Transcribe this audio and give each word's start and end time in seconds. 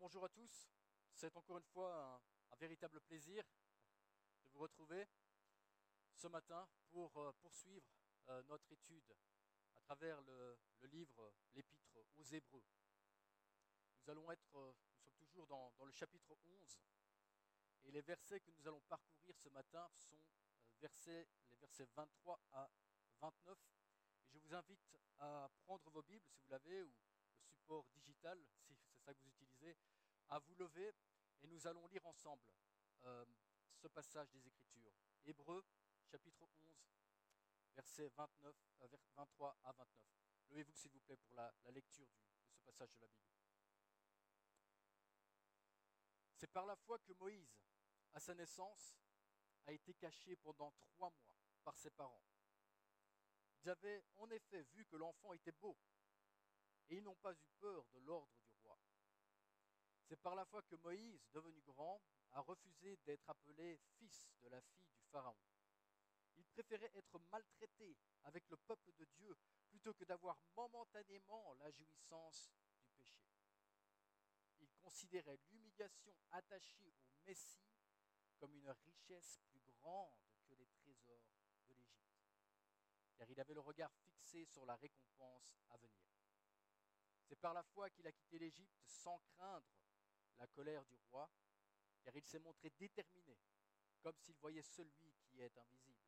Bonjour 0.00 0.24
à 0.24 0.28
tous, 0.28 0.70
c'est 1.12 1.36
encore 1.36 1.58
une 1.58 1.64
fois 1.64 2.20
un, 2.52 2.56
véritable 2.56 3.00
plaisir 3.00 3.42
de 4.44 4.48
vous 4.52 4.60
retrouver 4.60 5.08
ce 6.14 6.28
matin 6.28 6.68
pour 6.88 7.16
euh, 7.16 7.32
poursuivre 7.40 7.84
euh, 8.28 8.40
notre 8.44 8.70
étude 8.72 9.12
à 9.74 9.80
travers 9.80 10.20
le, 10.22 10.56
livre, 10.84 11.32
l'épître 11.52 11.98
aux 12.16 12.22
Hébreux. 12.22 12.62
Nous 13.98 14.10
allons 14.10 14.30
être, 14.30 14.54
euh, 14.56 14.72
nous 14.94 15.00
sommes 15.02 15.16
toujours 15.16 15.48
dans, 15.48 15.72
le 15.84 15.92
chapitre 15.92 16.36
11 16.44 16.80
et 17.84 17.90
les 17.90 18.02
versets 18.02 18.38
que 18.38 18.52
nous 18.52 18.68
allons 18.68 18.80
parcourir 18.82 19.36
ce 19.36 19.48
matin 19.48 19.88
sont 19.96 20.20
les 20.74 20.78
versets 20.78 21.26
23 21.96 22.40
à 22.52 22.70
29. 23.20 23.58
Et 24.32 24.38
je 24.38 24.44
vous 24.46 24.54
invite 24.54 24.96
à 25.18 25.50
prendre 25.64 25.90
vos 25.90 26.02
Bibles 26.02 26.28
si 26.28 26.38
vous 26.38 26.50
l'avez 26.50 26.82
ou 26.82 26.86
le 26.86 27.46
support 27.48 27.84
digital, 27.94 28.38
si 28.64 28.77
que 29.14 29.20
vous 29.22 29.30
utilisez, 29.30 29.76
à 30.28 30.38
vous 30.38 30.54
lever 30.54 30.94
et 31.42 31.46
nous 31.46 31.66
allons 31.66 31.86
lire 31.86 32.04
ensemble 32.06 32.52
euh, 33.04 33.24
ce 33.74 33.88
passage 33.88 34.30
des 34.30 34.46
Écritures. 34.46 34.92
Hébreux, 35.24 35.64
chapitre 36.04 36.42
11, 36.42 36.48
versets 37.74 38.08
29, 38.16 38.54
euh, 38.82 38.86
vers 38.86 39.00
23 39.16 39.56
à 39.64 39.72
29. 39.72 40.08
Levez-vous 40.50 40.72
s'il 40.72 40.90
vous 40.90 41.00
plaît 41.00 41.16
pour 41.16 41.34
la, 41.34 41.52
lecture 41.70 42.06
de 42.06 42.52
ce 42.52 42.60
passage 42.62 42.90
de 42.94 43.00
la 43.00 43.08
Bible. 43.08 43.28
C'est 46.34 46.50
par 46.50 46.66
la 46.66 46.76
foi 46.76 46.98
que 47.00 47.12
Moïse, 47.14 47.60
à 48.14 48.20
sa 48.20 48.34
naissance, 48.34 48.96
a 49.66 49.72
été 49.72 49.92
caché 49.94 50.36
pendant 50.36 50.72
trois 50.80 51.10
mois 51.10 51.28
par 51.62 51.76
ses 51.76 51.90
parents. 51.90 52.22
Ils 53.62 53.68
avaient 53.68 54.02
en 54.16 54.30
effet 54.30 54.62
vu 54.74 54.86
que 54.86 54.96
l'enfant 54.96 55.32
était 55.32 55.52
beau, 55.52 55.76
et 56.88 56.96
ils 56.96 57.02
n'ont 57.02 57.16
pas 57.16 57.32
eu 57.32 57.46
peur 57.58 57.84
de 57.92 57.98
l'ordre 58.00 58.32
du. 58.40 58.47
C'est 60.08 60.16
par 60.16 60.34
la 60.34 60.46
foi 60.46 60.62
que 60.62 60.76
Moïse, 60.76 61.28
devenu 61.34 61.60
grand, 61.60 62.00
a 62.32 62.40
refusé 62.40 62.96
d'être 63.04 63.28
appelé 63.28 63.78
fils 63.98 64.30
de 64.40 64.48
la 64.48 64.58
fille 64.62 64.88
du 64.94 65.02
Pharaon. 65.10 65.36
Il 66.36 66.46
préférait 66.46 66.90
être 66.94 67.18
maltraité 67.30 67.94
avec 68.24 68.48
le 68.48 68.56
peuple 68.56 68.90
de 68.94 69.04
Dieu 69.04 69.36
plutôt 69.68 69.92
que 69.92 70.04
d'avoir 70.04 70.38
momentanément 70.56 71.52
la 71.54 71.70
jouissance 71.70 72.50
du 72.72 72.86
péché. 72.96 73.20
Il 74.60 74.70
considérait 74.80 75.38
l'humiliation 75.50 76.14
attachée 76.30 76.94
au 77.10 77.18
Messie 77.26 77.68
comme 78.38 78.54
une 78.54 78.70
richesse 78.70 79.38
plus 79.50 79.60
grande 79.60 80.22
que 80.48 80.54
les 80.54 80.66
trésors 80.68 81.28
de 81.68 81.74
l'Égypte, 81.74 82.24
car 83.18 83.28
il 83.28 83.38
avait 83.38 83.54
le 83.54 83.60
regard 83.60 83.92
fixé 84.04 84.46
sur 84.46 84.64
la 84.64 84.76
récompense 84.76 85.60
à 85.68 85.76
venir. 85.76 86.08
C'est 87.24 87.36
par 87.36 87.52
la 87.52 87.62
foi 87.62 87.90
qu'il 87.90 88.06
a 88.06 88.12
quitté 88.12 88.38
l'Égypte 88.38 88.80
sans 88.86 89.18
craindre 89.18 89.66
la 90.38 90.46
colère 90.46 90.84
du 90.84 90.96
roi, 91.10 91.30
car 92.02 92.14
il 92.16 92.24
s'est 92.24 92.38
montré 92.38 92.70
déterminé, 92.70 93.38
comme 94.00 94.16
s'il 94.18 94.36
voyait 94.36 94.62
celui 94.62 95.14
qui 95.26 95.40
est 95.40 95.58
invisible. 95.58 95.98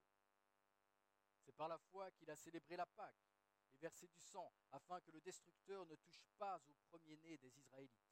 C'est 1.41 1.53
par 1.53 1.69
la 1.69 1.79
foi 1.79 2.11
qu'il 2.13 2.31
a 2.31 2.37
célébré 2.37 2.77
la 2.77 2.87
Pâque 2.87 3.31
et 3.73 3.79
versé 3.79 4.07
du 4.07 4.19
sang, 4.19 4.53
afin 4.73 5.01
que 5.01 5.11
le 5.11 5.21
destructeur 5.21 5.85
ne 5.87 5.97
touche 5.97 6.25
pas 6.39 6.61
au 6.69 6.75
premier-né 6.89 7.39
des 7.39 7.59
Israélites. 7.59 8.11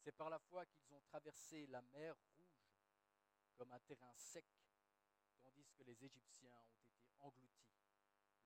C'est 0.00 0.12
par 0.12 0.30
la 0.30 0.38
foi 0.38 0.66
qu'ils 0.66 0.92
ont 0.92 1.00
traversé 1.00 1.66
la 1.66 1.82
mer 1.82 2.16
Rouge 2.36 2.68
comme 3.56 3.72
un 3.72 3.80
terrain 3.80 4.14
sec, 4.14 4.46
tandis 5.40 5.68
que 5.76 5.82
les 5.82 6.04
Égyptiens 6.04 6.64
ont 6.80 6.86
été 6.86 7.12
engloutis 7.18 7.74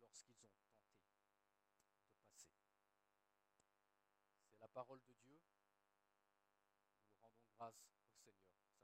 lorsqu'ils 0.01 0.45
ont 0.45 0.55
tenté 0.65 0.91
de 2.01 2.17
passer. 2.25 2.57
C'est 4.49 4.59
la 4.61 4.69
parole 4.69 5.03
de 5.03 5.13
Dieu. 5.13 5.39
Grâce 7.63 7.79
au 7.79 8.17
Seigneur, 8.25 8.43
sa 8.43 8.59
parole. 8.59 8.75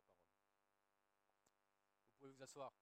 Vous 2.04 2.12
pouvez 2.16 2.30
vous 2.30 2.42
asseoir. 2.44 2.72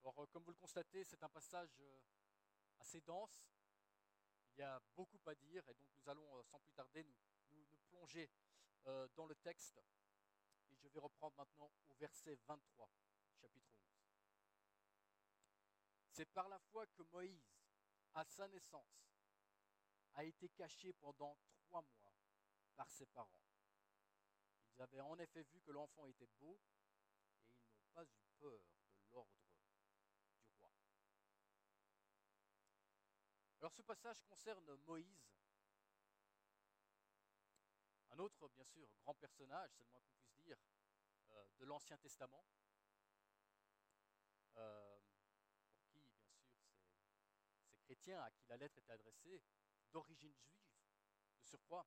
Alors, 0.00 0.18
euh, 0.18 0.26
comme 0.26 0.42
vous 0.42 0.50
le 0.50 0.56
constatez, 0.56 1.04
c'est 1.04 1.22
un 1.22 1.28
passage 1.28 1.78
euh, 1.78 2.00
assez 2.80 3.00
dense. 3.02 3.44
Il 4.54 4.58
y 4.58 4.62
a 4.62 4.80
beaucoup 4.96 5.20
à 5.24 5.36
dire 5.36 5.62
et 5.68 5.74
donc 5.74 5.88
nous 5.94 6.08
allons, 6.08 6.36
euh, 6.36 6.42
sans 6.42 6.58
plus 6.58 6.72
tarder, 6.72 7.04
nous, 7.04 7.78
plonger 7.90 8.28
dans 9.14 9.26
le 9.26 9.36
texte. 9.36 9.80
Et 10.70 10.74
je 10.74 10.88
vais 10.88 10.98
reprendre 10.98 11.36
maintenant 11.36 11.70
au 11.90 11.94
verset 11.94 12.34
23, 12.48 12.90
chapitre 13.40 13.70
11. 13.72 13.84
C'est 16.10 16.26
par 16.26 16.48
la 16.48 16.58
foi 16.58 16.86
que 16.88 17.02
Moïse, 17.12 17.52
à 18.14 18.24
sa 18.24 18.48
naissance, 18.48 19.06
a 20.14 20.24
été 20.24 20.48
caché 20.48 20.92
pendant 20.94 21.38
trois 21.60 21.82
mois 21.82 22.16
par 22.74 22.90
ses 22.90 23.06
parents. 23.06 23.49
Ils 24.80 24.84
avaient 24.84 25.00
en 25.02 25.18
effet 25.18 25.42
vu 25.42 25.60
que 25.60 25.72
l'enfant 25.72 26.06
était 26.06 26.30
beau 26.38 26.58
et 27.52 27.68
ils 27.68 27.76
n'ont 27.76 27.90
pas 27.92 28.02
eu 28.02 28.18
peur 28.38 28.62
de 29.02 29.10
l'ordre 29.10 29.38
du 30.42 30.54
roi. 30.58 30.72
Alors 33.58 33.74
ce 33.74 33.82
passage 33.82 34.22
concerne 34.22 34.74
Moïse, 34.86 35.28
un 38.08 38.18
autre, 38.20 38.48
bien 38.48 38.64
sûr, 38.64 38.88
grand 39.02 39.12
personnage, 39.12 39.70
c'est 39.74 39.84
le 39.84 39.90
moins 39.90 40.00
qu'on 40.00 40.14
puisse 40.14 40.34
dire, 40.36 40.56
euh, 41.32 41.44
de 41.58 41.66
l'Ancien 41.66 41.98
Testament, 41.98 42.46
euh, 44.56 44.98
pour 45.68 45.84
qui, 45.88 46.00
bien 46.00 46.16
sûr, 46.22 46.40
ces 47.66 47.80
chrétiens 47.80 48.22
à 48.22 48.30
qui 48.30 48.46
la 48.46 48.56
lettre 48.56 48.78
était 48.78 48.92
adressée, 48.92 49.42
d'origine 49.92 50.34
juive, 50.34 50.64
de 51.38 51.44
surcroît, 51.44 51.86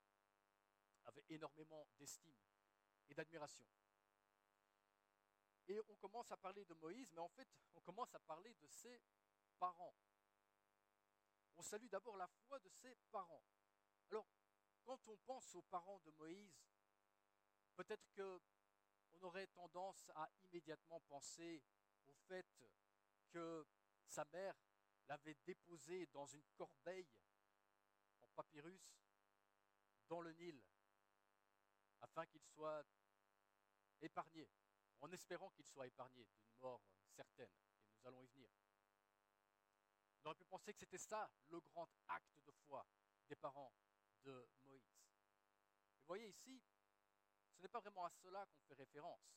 avaient 1.06 1.25
énormément 1.30 1.88
d'estime 1.98 2.38
d'admiration. 3.13 3.66
Et 5.68 5.79
on 5.88 5.96
commence 5.96 6.31
à 6.31 6.38
parler 6.38 6.66
de 6.66 6.74
Moïse, 6.74 7.12
mais 7.13 7.22
en 7.22 7.29
fait, 7.29 7.47
on 7.75 7.81
commence 7.81 8.13
à 8.13 8.19
parler 8.19 8.53
de 8.56 8.68
ses 8.68 9.01
parents. 9.57 9.96
On 11.56 11.62
salue 11.62 11.88
d'abord 11.88 12.18
la 12.18 12.28
foi 12.28 12.59
de 12.59 12.69
ses 12.69 12.96
parents. 13.12 13.44
Alors, 14.09 14.28
quand 14.84 15.00
on 15.07 15.18
pense 15.18 15.56
aux 15.56 15.62
parents 15.62 16.00
de 16.00 16.12
Moïse, 16.12 16.62
peut-être 17.75 18.12
que 18.13 18.41
on 19.13 19.24
aurait 19.24 19.47
tendance 19.47 20.12
à 20.16 20.30
immédiatement 20.44 21.00
penser 21.01 21.63
au 22.07 22.13
fait 22.13 22.45
que 23.30 23.66
sa 24.07 24.25
mère 24.25 24.56
l'avait 25.07 25.38
déposé 25.45 26.07
dans 26.07 26.25
une 26.25 26.45
corbeille 26.56 27.07
en 28.22 28.28
papyrus 28.35 29.00
dans 30.07 30.22
le 30.22 30.34
Nil, 30.34 30.62
afin 32.01 32.25
qu'il 32.25 32.44
soit 32.44 32.84
épargné, 34.03 34.50
en 35.02 35.12
espérant 35.12 35.50
qu'il 35.52 35.66
soit 35.66 35.88
épargné 35.88 36.25
d'une 36.25 36.58
mort 36.59 36.81
certaine. 37.08 37.52
Et 37.88 37.94
nous 37.96 38.08
allons 38.08 38.22
y 38.22 38.28
venir. 38.28 38.50
On 40.24 40.28
aurait 40.28 40.36
pu 40.36 40.46
penser 40.46 40.74
que 40.74 40.80
c'était 40.80 40.97
ça 40.97 41.30
le 41.50 41.59
grand 41.59 41.90
acte 42.08 42.40
de 42.46 42.52
foi 42.52 42.86
des 43.28 43.36
parents 43.36 43.74
de 44.24 44.47
Moïse. 44.63 45.03
Vous 46.00 46.08
voyez 46.08 46.30
ici, 46.30 46.62
ce 47.56 47.62
n'est 47.62 47.68
pas 47.68 47.80
vraiment 47.80 48.06
à 48.06 48.09
cela 48.09 48.46
qu'on 48.46 48.62
fait 48.62 48.75
référence. 48.75 49.34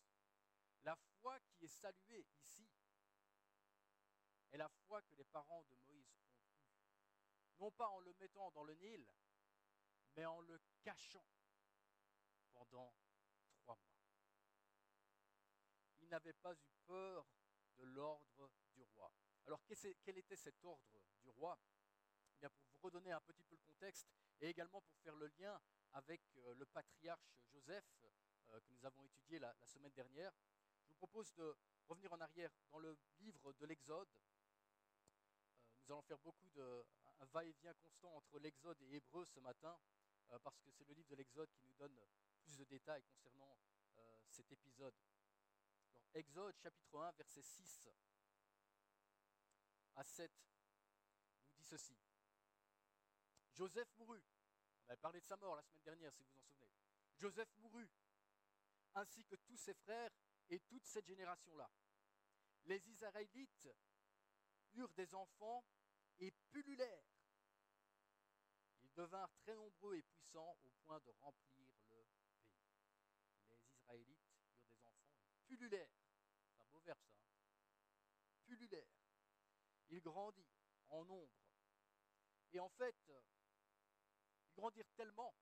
La 0.82 0.96
foi 1.20 1.38
qui 1.40 1.64
est 1.64 1.68
saluée 1.68 2.26
ici 2.38 2.68
est 4.52 4.56
la 4.56 4.68
foi 4.68 5.02
que 5.02 5.14
les 5.16 5.24
parents 5.24 5.64
de 5.64 5.76
Moïse 5.76 6.12
ont 6.12 6.22
eue. 6.22 6.46
Non 7.58 7.70
pas 7.72 7.88
en 7.88 7.98
le 8.00 8.14
mettant 8.14 8.50
dans 8.52 8.64
le 8.64 8.74
Nil, 8.74 9.06
mais 10.14 10.24
en 10.24 10.40
le 10.40 10.60
cachant 10.82 11.26
pendant 12.52 12.94
trois 13.58 13.76
mois. 13.76 13.95
Ils 16.06 16.10
n'avaient 16.10 16.32
pas 16.34 16.54
eu 16.54 16.68
peur 16.86 17.26
de 17.78 17.84
l'ordre 17.84 18.48
du 18.72 18.80
roi. 18.94 19.12
Alors 19.44 19.60
quel 19.66 20.18
était 20.18 20.36
cet 20.36 20.64
ordre 20.64 21.02
du 21.20 21.28
roi? 21.30 21.58
Eh 22.42 22.48
Pour 22.48 22.64
vous 22.68 22.78
redonner 22.78 23.10
un 23.10 23.20
petit 23.22 23.42
peu 23.42 23.56
le 23.56 23.62
contexte 23.62 24.06
et 24.40 24.48
également 24.48 24.80
pour 24.82 24.96
faire 25.00 25.16
le 25.16 25.26
lien 25.36 25.60
avec 25.94 26.20
euh, 26.36 26.54
le 26.54 26.64
patriarche 26.66 27.34
Joseph 27.52 27.84
euh, 28.50 28.60
que 28.60 28.72
nous 28.72 28.84
avons 28.84 29.02
étudié 29.02 29.40
la, 29.40 29.52
semaine 29.64 29.92
dernière, 29.94 30.32
je 30.84 30.86
vous 30.86 30.94
propose 30.94 31.34
de 31.34 31.56
revenir 31.88 32.12
en 32.12 32.20
arrière 32.20 32.52
dans 32.70 32.78
le 32.78 32.96
livre 33.18 33.52
de 33.54 33.66
l'Exode. 33.66 34.14
Euh, 34.14 35.40
Nous 35.80 35.90
allons 35.90 36.02
faire 36.02 36.18
beaucoup 36.18 36.48
de 36.50 36.86
un 37.18 37.26
va-et-vient 37.26 37.74
constant 37.74 38.14
entre 38.14 38.38
l'Exode 38.38 38.80
et 38.82 38.96
Hébreu 38.96 39.24
ce 39.24 39.40
matin, 39.40 39.76
parce 40.44 40.60
que 40.60 40.70
c'est 40.70 40.84
le 40.84 40.94
livre 40.94 41.08
de 41.08 41.16
l'Exode 41.16 41.50
qui 41.50 41.64
nous 41.64 41.72
donne 41.72 41.98
plus 42.44 42.56
de 42.58 42.64
détails 42.64 43.02
concernant 43.04 43.58
cet 44.28 44.52
épisode. 44.52 44.94
Exode 46.16 46.56
chapitre 46.62 46.98
1, 46.98 47.12
verset 47.12 47.42
6 47.42 47.82
à 49.96 50.02
7 50.02 50.30
nous 51.44 51.52
dit 51.58 51.64
ceci. 51.64 51.94
Joseph 53.52 53.94
mourut. 53.98 54.24
On 54.80 54.88
avait 54.88 54.96
parlé 54.96 55.20
de 55.20 55.26
sa 55.26 55.36
mort 55.36 55.56
la 55.56 55.62
semaine 55.62 55.82
dernière, 55.82 56.14
si 56.14 56.22
vous 56.22 56.30
vous 56.30 56.38
en 56.38 56.42
souvenez. 56.42 56.70
Joseph 57.18 57.54
mourut, 57.58 57.90
ainsi 58.94 59.26
que 59.26 59.36
tous 59.36 59.58
ses 59.58 59.74
frères 59.74 60.10
et 60.48 60.58
toute 60.60 60.86
cette 60.86 61.04
génération-là. 61.04 61.70
Les 62.64 62.82
Israélites 62.88 63.68
eurent 64.72 64.94
des 64.94 65.14
enfants 65.14 65.66
et 66.18 66.30
pullulèrent. 66.50 67.04
Ils, 68.84 68.94
devinrent 68.94 69.34
très 69.40 69.54
nombreux 69.54 69.96
et 69.96 70.02
puissants 70.02 70.56
au 70.64 70.70
point 70.86 70.98
de 71.00 71.10
remplir 71.20 71.68
le 71.70 71.80
pays. 71.90 72.08
Les 73.50 73.58
Israélites 73.74 74.30
eurent 74.30 74.46
des 74.46 74.80
enfants 74.80 74.94
pullulèrent. 75.44 76.05
Ça. 76.86 76.96
Pullulèrent. 78.44 78.86
Ils 79.88 80.00
grandirent 80.00 80.44
en 80.88 81.04
nombre. 81.04 81.34
Et 82.52 82.60
en 82.60 82.68
fait, 82.68 82.94
ils 84.44 84.54
grandirent 84.54 84.92
tellement 84.94 85.34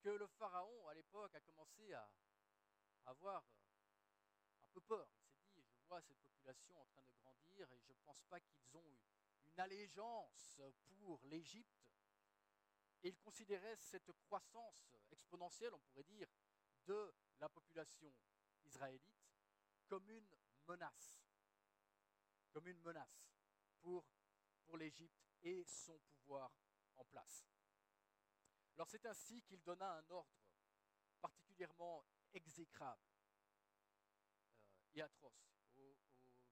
que 0.00 0.10
le 0.10 0.26
pharaon, 0.26 0.88
à 0.88 0.94
l'époque, 0.94 1.34
a 1.34 1.40
commencé 1.40 1.94
à 1.94 2.06
avoir 3.06 3.42
un 4.62 4.68
peu 4.68 4.82
peur. 4.82 5.08
Il 5.46 5.54
s'est 5.54 5.62
dit, 5.62 5.74
je 5.74 5.86
vois 5.86 6.02
cette 6.02 6.18
population 6.18 6.78
en 6.78 6.84
train 6.84 7.02
de 7.02 7.12
grandir 7.22 7.72
et 7.72 7.80
je 7.80 7.92
ne 7.92 7.98
pense 8.04 8.22
pas 8.24 8.40
qu'ils 8.40 8.76
ont 8.76 8.98
une 9.46 9.60
allégeance 9.60 10.60
pour 10.84 11.18
l'Égypte. 11.24 11.88
Et 13.02 13.08
il 13.08 13.18
considérait 13.18 13.76
cette 13.76 14.12
croissance 14.12 14.94
exponentielle, 15.10 15.72
on 15.72 15.80
pourrait 15.80 16.04
dire, 16.04 16.28
de 16.84 17.14
la 17.38 17.48
population 17.48 18.14
israélite 18.64 19.23
comme 19.86 20.08
une 20.10 20.28
menace, 20.66 21.18
comme 22.52 22.68
une 22.68 22.80
menace 22.80 23.28
pour, 23.80 24.04
l'Égypte 24.76 25.22
et 25.42 25.62
son 25.64 26.00
pouvoir 26.16 26.50
en 26.96 27.04
place. 27.04 27.46
Alors 28.74 28.88
c'est 28.88 29.06
ainsi 29.06 29.40
qu'il 29.42 29.62
donna 29.62 29.98
un 29.98 30.10
ordre 30.10 30.34
particulièrement 31.20 32.04
exécrable 32.32 33.06
euh, 34.00 34.94
et 34.94 35.02
atroce. 35.02 35.54
Au, 35.76 35.96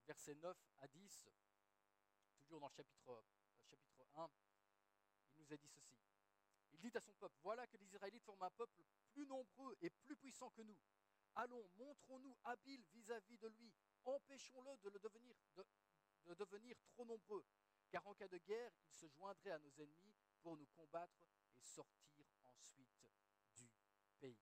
verset 0.07 0.37
9 0.37 0.57
à 0.83 0.87
10, 0.87 1.31
toujours 2.39 2.61
dans 2.61 2.69
le 2.69 2.75
chapitre, 2.75 3.11
euh, 3.11 3.23
chapitre 3.69 4.07
1, 4.15 4.31
il 5.35 5.43
nous 5.43 5.53
a 5.53 5.57
dit 5.57 5.69
ceci. 5.69 5.99
Il 6.75 6.79
dit 6.81 6.97
à 6.97 7.01
son 7.01 7.13
peuple, 7.15 7.37
voilà 7.43 7.67
que 7.67 7.77
les 7.77 7.87
Israélites 7.87 8.23
forment 8.23 8.45
un 8.45 8.51
peuple 8.51 8.85
plus 9.11 9.27
nombreux 9.27 9.77
et 9.81 9.91
plus 9.91 10.17
puissant 10.17 10.51
que 10.51 10.63
nous. 10.63 10.79
Allons, 11.35 11.69
montrons-nous 11.77 12.37
habiles 12.45 12.85
vis-à-vis 12.93 13.39
de 13.39 13.49
lui. 13.49 13.73
Empêchons-le 14.05 14.77
de, 14.79 14.99
devenir, 14.99 15.35
de, 16.27 16.35
devenir 16.35 16.77
trop 16.89 17.05
nombreux, 17.05 17.45
car 17.91 18.07
en 18.07 18.15
cas 18.15 18.29
de 18.29 18.39
guerre, 18.39 18.73
il 18.85 18.93
se 18.93 19.07
joindrait 19.07 19.53
à 19.53 19.59
nos 19.59 19.73
ennemis 19.79 20.15
pour 20.43 20.57
nous 20.57 20.67
combattre 20.67 21.23
et 21.57 21.63
sortir 21.63 22.27
ensuite 22.45 23.07
du 23.55 23.71
pays. 24.21 24.39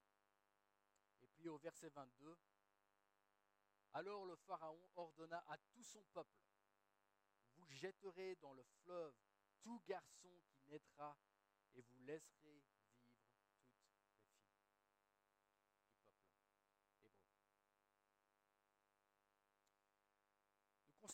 Et 1.23 1.27
puis 1.29 1.49
au 1.49 1.59
verset 1.59 1.91
22, 1.91 2.37
alors 3.93 4.25
le 4.25 4.37
Pharaon 4.37 4.89
ordonna 4.97 5.45
à 5.49 5.59
tout 5.59 5.83
son 5.83 6.03
peuple, 6.13 6.41
vous 7.57 7.67
jetterez 7.69 8.37
dans 8.37 8.53
le 8.53 8.63
fleuve 8.83 9.15
tout 9.61 9.81
garçon 9.87 10.43
qui 10.53 10.65
naîtra 10.69 11.17
et 11.75 11.83
vous 11.83 11.99
laisserez 12.01 12.63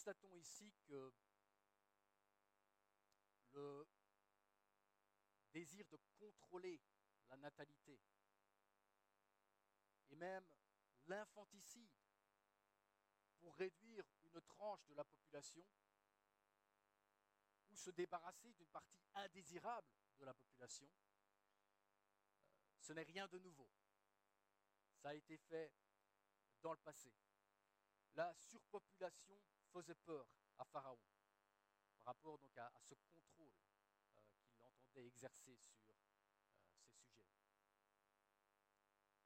constatons 0.06 0.36
ici 0.36 0.72
que 0.86 1.12
le 3.54 3.88
désir 5.52 5.84
de 5.88 5.98
contrôler 6.16 6.80
la 7.28 7.36
natalité 7.38 8.00
et 10.10 10.14
même 10.14 10.46
l'infanticide 11.08 11.90
pour 13.40 13.56
réduire 13.56 14.04
une 14.22 14.40
tranche 14.42 14.86
de 14.86 14.94
la 14.94 15.02
population 15.02 15.66
ou 17.70 17.76
se 17.76 17.90
débarrasser 17.90 18.52
d'une 18.52 18.68
partie 18.68 19.02
indésirable 19.14 19.88
de 20.20 20.24
la 20.24 20.34
population, 20.34 20.86
euh, 20.86 21.98
ce 22.78 22.92
n'est 22.92 23.02
rien 23.02 23.26
de 23.26 23.40
nouveau. 23.40 23.68
Ça 25.02 25.08
a 25.08 25.14
été 25.14 25.36
fait 25.36 25.72
dans 26.62 26.74
le 26.74 26.78
passé. 26.78 27.12
La 28.14 28.32
surpopulation 28.36 29.42
faisait 29.76 29.94
peur 29.94 30.26
à 30.56 30.64
Pharaon 30.64 30.98
par 31.98 32.06
rapport 32.06 32.38
donc 32.38 32.56
à, 32.56 32.72
ce 32.80 32.94
contrôle 33.12 33.52
euh, 34.14 34.40
qu'il 34.48 34.64
entendait 34.64 35.06
exercer 35.06 35.54
sur 35.54 35.84
euh, 35.90 36.06
ces 36.16 37.04
sujets. 37.04 37.28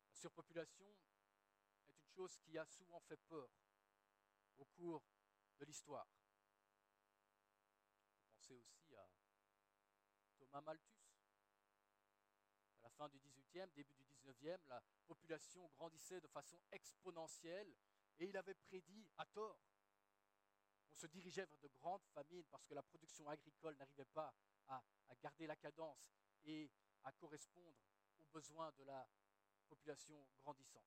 La 0.09 0.15
surpopulation 0.17 0.89
est 1.87 1.93
une 1.93 2.09
chose 2.09 2.37
qui 2.39 2.59
a 2.59 2.67
souvent 2.67 2.99
fait 2.99 3.19
peur 3.29 3.49
au 4.59 4.65
cours 4.65 5.05
de 5.61 5.65
l'histoire. 5.67 6.09
Pensez 8.33 8.55
aussi 8.55 8.97
à 8.97 9.09
Thomas 10.37 10.63
Malthus. 10.63 11.15
À 12.81 12.83
la 12.83 12.91
fin 12.91 13.09
du 13.09 13.21
18e, 13.21 13.73
début 13.73 13.95
du 13.95 14.05
19e, 14.05 14.59
la 14.67 14.83
population 15.07 15.69
grandissait 15.77 16.21
de 16.21 16.27
façon 16.27 16.61
exponentielle 16.73 17.73
et 18.19 18.25
il 18.25 18.37
avait 18.37 18.55
prédit 18.55 19.09
à 19.17 19.25
tort 19.27 19.61
on 20.91 20.97
se 20.97 21.07
dirigeait 21.07 21.45
vers 21.45 21.59
de 21.61 21.69
grandes 21.69 22.05
famines 22.15 22.45
parce 22.51 22.65
que 22.65 22.75
la 22.75 22.83
production 22.83 23.29
agricole 23.29 23.77
n'arrivait 23.77 24.05
pas 24.07 24.35
à, 24.69 24.83
garder 25.23 25.47
la 25.47 25.57
cadence 25.57 26.09
et 26.45 26.71
à 27.05 27.13
correspondre 27.13 27.77
aux 28.19 28.25
besoins 28.33 28.73
de 28.73 28.85
la 28.85 29.09
population 29.69 30.27
grandissante. 30.39 30.87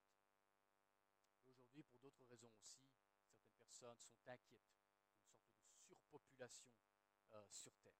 Aujourd'hui, 1.47 1.83
pour 1.83 1.99
d'autres 1.99 2.25
raisons 2.25 2.51
aussi, 2.59 2.79
certaines 3.27 3.55
personnes 3.57 3.99
sont 3.99 4.27
inquiètes 4.27 4.65
d'une 4.65 4.81
sorte 4.81 5.05
de 5.09 5.95
surpopulation 5.95 6.67
euh, 7.33 7.45
sur 7.49 7.73
Terre. 7.77 7.93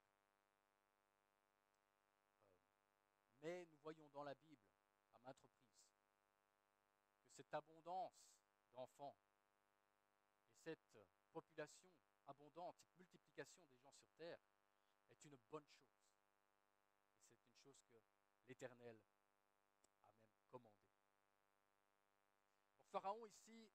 Euh, 1.04 2.04
mais 3.42 3.66
nous 3.72 3.78
voyons 3.78 4.08
dans 4.10 4.24
la 4.24 4.34
Bible, 4.34 4.72
à 5.14 5.20
maintes 5.20 5.42
reprises, 5.42 5.84
que 7.24 7.32
cette 7.32 7.54
abondance 7.54 8.34
d'enfants 8.74 9.16
et 10.48 10.54
cette 10.64 10.98
population 11.34 11.90
abondante, 12.28 12.78
multiplication 12.98 13.66
des 13.66 13.78
gens 13.80 13.92
sur 13.92 14.10
terre 14.18 14.40
est 15.10 15.24
une 15.24 15.36
bonne 15.50 15.68
chose. 15.68 16.00
Et 17.50 17.58
c'est 17.58 17.72
une 17.72 17.82
chose 17.82 18.06
que 18.14 18.48
l'Éternel 18.48 19.00
a 20.06 20.12
même 20.14 20.46
commandée. 20.50 20.94
Pharaon 22.92 23.26
ici, 23.26 23.70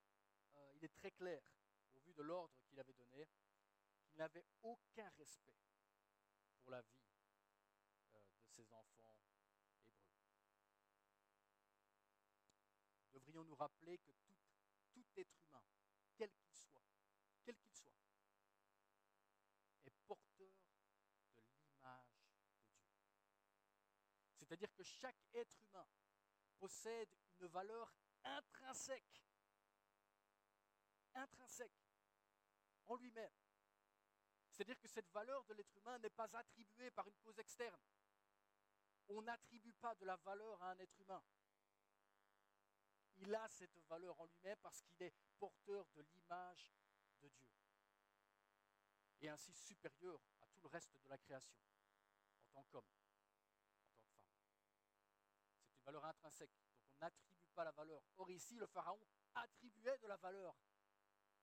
euh, 0.55 0.73
il 0.77 0.85
est 0.85 0.95
très 0.95 1.11
clair, 1.11 1.43
au 1.95 2.01
vu 2.01 2.13
de 2.15 2.23
l'ordre 2.23 2.55
qu'il 2.69 2.79
avait 2.79 2.95
donné, 2.95 3.29
qu'il 4.07 4.17
n'avait 4.17 4.47
aucun 4.63 5.09
respect 5.19 5.59
pour 6.61 6.71
la 6.71 6.81
vie 6.83 7.11
euh, 8.15 8.21
de 8.41 8.47
ses 8.47 8.73
enfants 8.73 9.17
hébreux. 9.25 9.99
Devrions 13.13 13.45
nous 13.45 13.57
rappeler 13.57 13.99
que 13.99 14.13
tout 14.93 15.05
être 15.17 15.37
humain, 15.41 15.63
quel 16.17 16.31
qu'il 16.31 16.55
soit, 16.55 16.88
quel 17.49 17.57
qu'il 17.57 17.73
soit, 17.73 17.97
est 19.87 19.91
porteur 20.07 20.53
de 21.35 21.41
l'image 21.63 22.21
de 22.21 22.29
Dieu. 22.29 22.61
C'est-à-dire 24.37 24.71
que 24.75 24.83
chaque 24.83 25.17
être 25.33 25.59
humain 25.63 25.89
possède 26.59 27.09
une 27.41 27.47
valeur 27.47 27.91
intrinsèque, 28.23 29.25
intrinsèque 31.15 31.89
en 32.85 32.97
lui-même. 32.97 33.33
C'est-à-dire 34.51 34.79
que 34.79 34.89
cette 34.89 35.09
valeur 35.09 35.43
de 35.45 35.55
l'être 35.55 35.75
humain 35.79 35.99
n'est 36.01 36.11
pas 36.11 36.37
attribuée 36.37 36.91
par 36.91 37.09
une 37.09 37.17
cause 37.21 37.39
externe. 37.39 37.81
On 39.09 39.23
n'attribue 39.23 39.73
pas 39.73 39.95
de 39.95 40.05
la 40.05 40.17
valeur 40.17 40.63
à 40.63 40.73
un 40.73 40.79
être 40.81 41.01
humain. 41.01 41.25
Il 43.17 43.35
a 43.35 43.49
cette 43.49 43.79
valeur 43.87 44.21
en 44.21 44.27
lui-même 44.27 44.59
parce 44.61 44.83
qu'il 44.83 45.03
est 45.03 45.15
porteur 45.39 45.87
de 45.95 46.03
l'image 46.03 46.75
de 47.19 47.29
Dieu. 47.29 47.49
Et 49.21 49.29
ainsi 49.29 49.53
supérieur 49.53 50.21
à 50.41 50.47
tout 50.47 50.61
le 50.61 50.69
reste 50.69 50.97
de 51.03 51.09
la 51.09 51.19
création, 51.19 51.59
en 52.55 52.63
tant 52.63 52.65
qu'homme, 52.71 52.85
en 52.95 53.09
tant 53.09 53.19
que 53.19 53.29
femme. 53.29 53.49
C'est 55.67 55.75
une 55.75 55.83
valeur 55.85 56.05
intrinsèque, 56.05 56.51
donc 56.55 56.69
on 56.93 56.99
n'attribue 57.01 57.49
pas 57.55 57.65
la 57.65 57.73
valeur. 57.73 58.03
Or 58.17 58.31
ici, 58.31 58.57
le 58.57 58.67
Pharaon 58.67 59.01
attribuait 59.35 59.99
de 59.99 60.07
la 60.07 60.17
valeur 60.17 60.55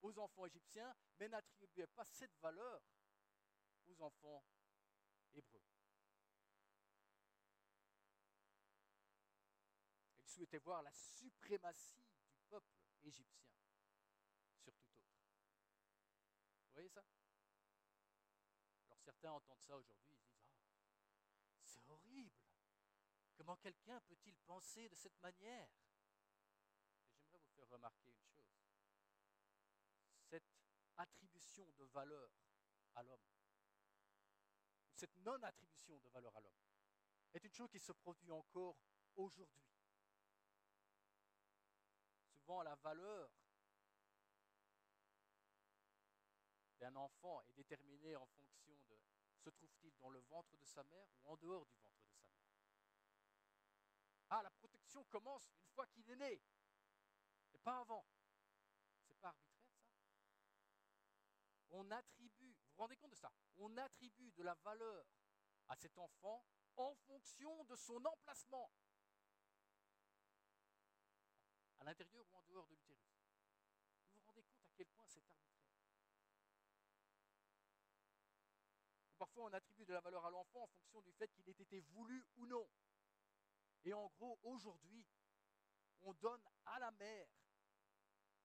aux 0.01 0.17
enfants 0.19 0.45
égyptiens, 0.45 0.95
mais 1.19 1.27
n'attribuait 1.27 1.87
pas 1.87 2.05
cette 2.05 2.35
valeur 2.37 2.81
aux 3.87 4.01
enfants 4.01 4.43
hébreux. 5.33 5.63
Il 10.19 10.27
souhaitait 10.27 10.59
voir 10.59 10.83
la 10.83 10.91
suprématie 10.91 12.03
du 12.29 12.37
peuple 12.49 12.75
égyptien 13.03 13.47
sur 14.61 14.73
tout 14.73 14.91
autre 14.91 15.05
voyez 16.75 16.89
ça? 16.89 17.03
Alors 18.87 18.99
certains 18.99 19.31
entendent 19.31 19.61
ça 19.61 19.77
aujourd'hui, 19.77 20.11
ils 20.11 20.17
disent, 20.17 20.43
ah, 21.53 21.63
c'est 21.63 21.87
horrible. 21.87 22.35
Comment 23.35 23.55
quelqu'un 23.57 23.99
peut-il 24.01 24.35
penser 24.39 24.87
de 24.89 24.95
cette 24.95 25.17
manière? 25.21 25.69
J'aimerais 27.17 27.39
vous 27.39 27.49
faire 27.49 27.69
remarquer 27.69 28.11
une 28.11 28.23
chose. 28.23 28.59
Cette 30.29 30.51
attribution 30.97 31.71
de 31.73 31.85
valeur 31.85 32.29
à 32.95 33.03
l'homme, 33.03 33.27
cette 34.93 35.15
non-attribution 35.17 35.97
de 35.99 36.09
valeur 36.09 36.35
à 36.35 36.41
l'homme, 36.41 36.59
est 37.33 37.43
une 37.43 37.53
chose 37.53 37.69
qui 37.69 37.79
se 37.79 37.91
produit 37.91 38.31
encore 38.31 38.77
aujourd'hui. 39.15 39.65
Souvent, 42.31 42.63
la 42.63 42.75
valeur 42.75 43.29
d'un 46.85 46.95
enfant 46.97 47.41
est 47.47 47.53
déterminée 47.53 48.15
en 48.15 48.27
fonction 48.27 48.71
de 48.87 48.99
se 49.39 49.49
trouve-t-il 49.49 49.95
dans 49.97 50.09
le 50.09 50.19
ventre 50.19 50.55
de 50.55 50.65
sa 50.65 50.83
mère 50.83 51.07
ou 51.17 51.31
en 51.31 51.37
dehors 51.37 51.65
du 51.65 51.75
ventre 51.77 51.99
de 52.03 52.13
sa 52.13 52.27
mère. 52.27 52.45
Ah, 54.29 54.43
la 54.43 54.51
protection 54.51 55.03
commence 55.05 55.49
une 55.57 55.67
fois 55.69 55.87
qu'il 55.87 56.07
est 56.11 56.15
né, 56.15 56.39
et 57.53 57.57
pas 57.57 57.79
avant. 57.79 58.05
C'est 59.03 59.17
pas 59.19 59.29
arbitraire 59.29 59.65
ça? 59.65 59.81
On 61.71 61.89
attribue, 61.89 62.53
vous 62.53 62.67
vous 62.69 62.77
rendez 62.77 62.97
compte 62.97 63.11
de 63.11 63.15
ça? 63.15 63.31
On 63.57 63.75
attribue 63.77 64.31
de 64.33 64.43
la 64.43 64.53
valeur 64.53 65.05
à 65.69 65.75
cet 65.75 65.97
enfant 65.97 66.45
en 66.77 66.93
fonction 67.07 67.63
de 67.63 67.75
son 67.75 68.03
emplacement 68.05 68.71
à 71.79 71.83
l'intérieur 71.83 72.25
ou 72.31 72.37
en 72.37 72.43
dehors 72.43 72.67
de 72.67 72.75
l'utérus. 72.75 73.23
Vous 74.11 74.19
vous 74.19 74.25
rendez 74.27 74.43
compte 74.43 74.65
à 74.67 74.71
quel 74.75 74.87
point 74.87 75.07
c'est 75.07 75.19
arbitraire 75.19 75.45
Parfois, 79.17 79.45
on 79.45 79.53
attribue 79.53 79.85
de 79.85 79.93
la 79.93 80.01
valeur 80.01 80.25
à 80.25 80.29
l'enfant 80.29 80.63
en 80.63 80.67
fonction 80.67 80.99
du 81.01 81.13
fait 81.13 81.29
qu'il 81.29 81.47
ait 81.47 81.53
été 81.53 81.79
voulu 81.79 82.25
ou 82.35 82.45
non. 82.47 82.69
Et 83.83 83.93
en 83.93 84.07
gros, 84.07 84.37
aujourd'hui, 84.43 85.05
on 86.01 86.13
donne 86.15 86.43
à 86.65 86.79
la 86.79 86.91
mère 86.91 87.29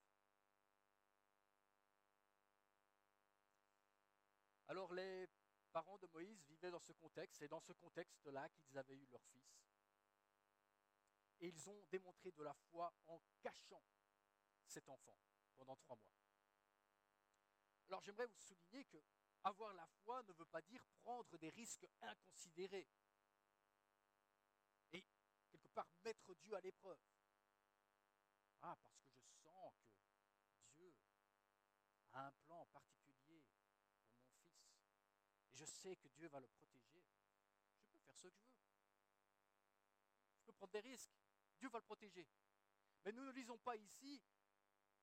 Alors 4.67 4.93
les 4.93 5.29
parents 5.71 5.97
de 5.99 6.07
Moïse 6.07 6.43
vivaient 6.43 6.71
dans 6.71 6.81
ce 6.81 6.91
contexte, 6.91 7.41
et 7.43 7.47
dans 7.47 7.61
ce 7.61 7.71
contexte-là 7.71 8.49
qu'ils 8.49 8.77
avaient 8.77 8.97
eu 8.97 9.07
leur 9.07 9.23
fils. 9.27 9.63
Et 11.39 11.47
ils 11.47 11.69
ont 11.69 11.81
démontré 11.91 12.33
de 12.33 12.43
la 12.43 12.53
foi 12.53 12.93
en 13.07 13.21
cachant 13.41 13.85
cet 14.65 14.89
enfant 14.89 15.15
pendant 15.55 15.77
trois 15.77 15.95
mois. 15.95 16.17
Alors 17.87 18.01
j'aimerais 18.01 18.25
vous 18.25 18.39
souligner 18.39 18.83
que 18.83 19.01
avoir 19.43 19.73
la 19.73 19.85
foi 20.03 20.23
ne 20.23 20.33
veut 20.33 20.45
pas 20.45 20.61
dire 20.61 20.83
prendre 21.03 21.37
des 21.37 21.49
risques 21.49 21.87
inconsidérés 22.01 22.87
et 24.93 25.03
quelque 25.49 25.67
part 25.69 25.87
mettre 26.03 26.33
Dieu 26.35 26.55
à 26.55 26.61
l'épreuve. 26.61 26.99
Ah, 28.61 28.75
parce 28.81 28.95
que 28.95 29.03
je 29.11 29.25
sens 29.43 29.73
que 30.55 30.71
Dieu 30.75 30.93
a 32.13 32.27
un 32.27 32.31
plan 32.45 32.65
particulier 32.67 33.41
pour 33.41 33.59
mon 33.59 33.75
fils 33.83 34.23
et 35.49 35.53
je 35.53 35.65
sais 35.65 35.95
que 35.97 36.07
Dieu 36.09 36.27
va 36.27 36.39
le 36.39 36.47
protéger. 36.47 37.03
Je 37.81 37.87
peux 37.87 37.99
faire 37.99 38.15
ce 38.15 38.27
que 38.27 38.29
je 38.29 38.41
veux. 38.41 38.63
Je 40.37 40.45
peux 40.45 40.53
prendre 40.53 40.71
des 40.71 40.79
risques. 40.79 41.11
Dieu 41.57 41.69
va 41.69 41.79
le 41.79 41.85
protéger. 41.85 42.27
Mais 43.03 43.11
nous 43.11 43.25
ne 43.25 43.31
lisons 43.31 43.57
pas 43.57 43.75
ici, 43.75 44.21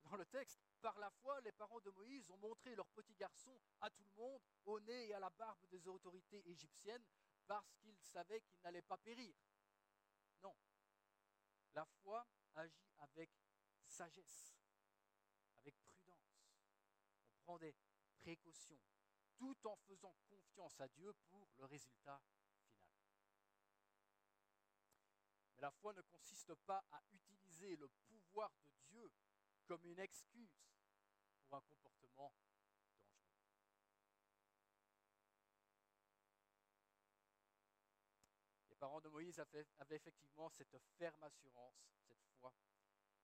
dans 0.05 0.17
le 0.17 0.27
texte, 0.27 0.61
par 0.81 0.99
la 0.99 1.11
foi, 1.11 1.41
les 1.43 1.53
parents 1.53 1.81
de 1.81 1.91
Moïse 1.91 2.31
ont 2.31 2.39
montré 2.39 2.75
leur 2.75 2.89
petit 2.89 3.15
garçon 3.15 3.61
à 3.81 3.91
tout 3.91 4.03
le 4.03 4.13
monde, 4.13 4.43
au 4.65 4.81
nez 4.81 5.09
et 5.09 5.15
à 5.15 5.21
la 5.21 5.31
barbe 5.31 5.67
des 5.69 5.87
autorités 5.87 6.49
égyptiennes, 6.49 7.05
parce 7.47 7.73
qu'ils 7.77 7.99
savaient 7.99 8.41
qu'il 8.41 8.61
n'allait 8.63 8.83
pas 8.83 8.97
périr. 8.99 9.35
Non. 10.43 10.55
La 11.75 11.85
foi 11.85 12.27
agit 12.55 12.91
avec 12.99 13.31
sagesse, 13.87 14.55
avec 15.61 15.77
prudence. 15.83 16.45
On 17.29 17.35
prend 17.43 17.59
des 17.59 17.75
précautions, 18.19 18.81
tout 19.37 19.57
en 19.67 19.77
faisant 19.77 20.15
confiance 20.29 20.81
à 20.81 20.89
Dieu 20.89 21.13
pour 21.29 21.49
le 21.57 21.65
résultat 21.67 22.21
final. 22.33 22.71
Mais 25.55 25.61
la 25.61 25.71
foi 25.71 25.93
ne 25.93 26.03
consiste 26.03 26.55
pas 26.55 26.85
à 26.91 27.03
utiliser 27.13 27.77
le 27.77 27.89
pouvoir 27.89 28.53
de 28.65 28.71
Dieu 28.89 29.11
comme 29.71 29.87
une 29.87 30.01
excuse 30.01 30.51
pour 31.45 31.57
un 31.57 31.61
comportement 31.61 32.35
dangereux. 32.41 32.75
Les 38.69 38.75
parents 38.75 39.01
de 39.01 39.09
Moïse 39.11 39.39
avaient, 39.39 39.69
effectivement 39.91 40.49
cette 40.49 40.77
ferme 40.99 41.23
assurance, 41.23 41.87
cette 42.03 42.27
foi, 42.41 42.53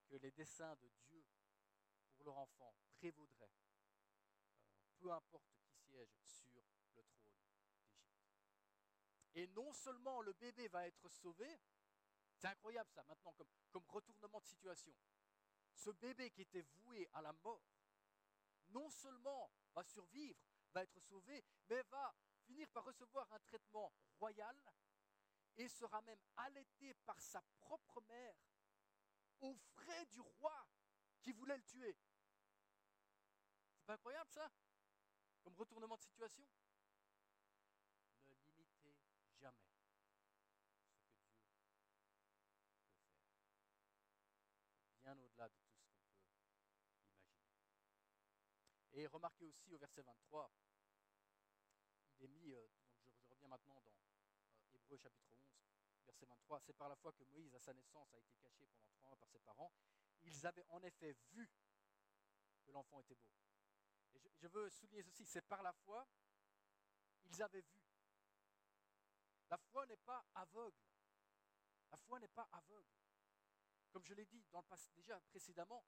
que 0.09 0.15
les 0.15 0.31
desseins 0.31 0.77
de 0.77 0.89
Dieu 1.09 1.27
pour 2.15 2.23
leur 2.23 2.39
enfant 2.39 2.73
prévaudraient, 2.95 3.51
euh, 3.51 4.87
peu 5.01 5.11
importe 5.11 5.51
qui 5.59 5.73
siège 5.73 6.17
sur 6.23 6.49
le 6.53 6.63
trône 6.63 6.93
d'Égypte. 6.95 7.43
Et 9.35 9.49
non 9.49 9.73
seulement 9.73 10.23
le 10.23 10.33
bébé 10.35 10.69
va 10.69 10.87
être 10.87 11.09
sauvé, 11.09 11.59
c'est 12.37 12.47
incroyable 12.47 12.91
ça 12.93 13.03
maintenant 13.03 13.33
comme, 13.33 13.51
comme 13.73 13.85
retournement 13.89 14.39
de 14.39 14.47
situation 14.47 14.95
ce 15.77 15.91
bébé 15.91 16.31
qui 16.31 16.43
était 16.43 16.63
voué 16.63 17.09
à 17.13 17.23
la 17.23 17.33
mort, 17.33 17.63
non 18.69 18.89
seulement 18.91 19.51
va 19.75 19.85
survivre, 19.85 20.41
va 20.73 20.83
être 20.83 20.99
sauvé, 21.01 21.45
mais 21.69 21.83
va 21.83 22.15
finir 22.47 22.69
par 22.71 22.85
recevoir 22.85 23.31
un 23.33 23.39
traitement 23.41 23.93
royal 24.19 24.57
et 25.57 25.69
sera 25.69 26.01
même 26.03 26.21
allaité 26.37 26.95
par 27.07 27.21
sa 27.21 27.43
propre 27.61 28.01
mère 28.03 28.35
aux 29.41 29.57
frais 29.75 30.07
du 30.07 30.21
roi 30.21 30.67
qui 31.23 31.33
voulait 31.33 31.57
le 31.57 31.63
tuer. 31.65 31.97
C'est 33.77 33.87
pas 33.87 33.95
incroyable 33.95 34.31
ça? 34.31 34.51
Comme 35.43 35.55
retournement 35.55 35.97
de 35.97 36.03
situation 36.03 36.47
Ne 38.29 38.35
limitez 38.35 38.65
jamais 38.65 38.93
ce 38.93 38.99
que 38.99 39.09
Dieu 39.09 39.21
peut 39.23 39.35
faire. 39.39 39.55
Bien 45.03 45.17
au-delà 45.19 45.49
de 45.49 45.55
Et 48.97 49.07
remarquez 49.09 49.45
aussi 49.45 49.75
au 49.75 49.79
verset 49.79 50.01
23, 50.01 50.51
il 52.15 52.25
est 52.25 52.29
mis, 52.29 52.55
euh, 52.55 52.67
donc 53.05 53.15
je, 53.21 53.29
reviens 53.29 53.49
maintenant 53.49 53.75
dans 53.75 53.91
euh, 53.91 54.75
Hébreu 54.75 54.97
chapitre 54.97 55.29
11, 55.31 55.39
verset 56.07 56.25
23, 56.25 56.61
c'est 56.61 56.73
par 56.73 56.89
la 56.89 56.97
foi 56.97 57.13
que 57.13 57.23
Moïse, 57.25 57.55
à 57.55 57.59
sa 57.59 57.75
naissance, 57.75 58.11
a 58.15 58.19
été 58.19 58.35
caché 58.37 58.65
pendant 58.65 58.89
trois 58.95 59.09
mois 59.09 59.19
par 59.19 59.29
ses 59.29 59.39
parents. 59.41 59.71
Ils 60.23 60.47
avaient 60.47 60.65
en 60.71 60.83
effet 60.83 61.15
vu 61.35 61.47
que 62.65 62.71
l'enfant 62.73 62.99
était 63.01 63.17
beau. 63.17 63.29
Et 64.15 64.31
je, 64.39 64.49
veux 64.49 64.71
souligner 64.71 65.03
ceci, 65.03 65.27
c'est 65.27 65.43
par 65.43 65.63
la 65.63 65.75
foi, 65.75 66.09
ils 67.27 67.43
avaient 67.43 67.61
vu. 67.61 67.83
La 69.51 69.59
foi 69.59 69.85
n'est 69.85 69.99
pas 69.99 70.25
aveugle. 70.37 70.89
La 71.91 71.99
foi 71.99 72.19
n'est 72.19 72.29
pas 72.29 72.49
aveugle. 72.51 72.97
Comme 73.91 74.07
je 74.07 74.15
l'ai 74.15 74.25
dit 74.25 74.43
dans 74.51 74.65
le 74.71 74.95
déjà 74.95 75.21
précédemment, 75.21 75.85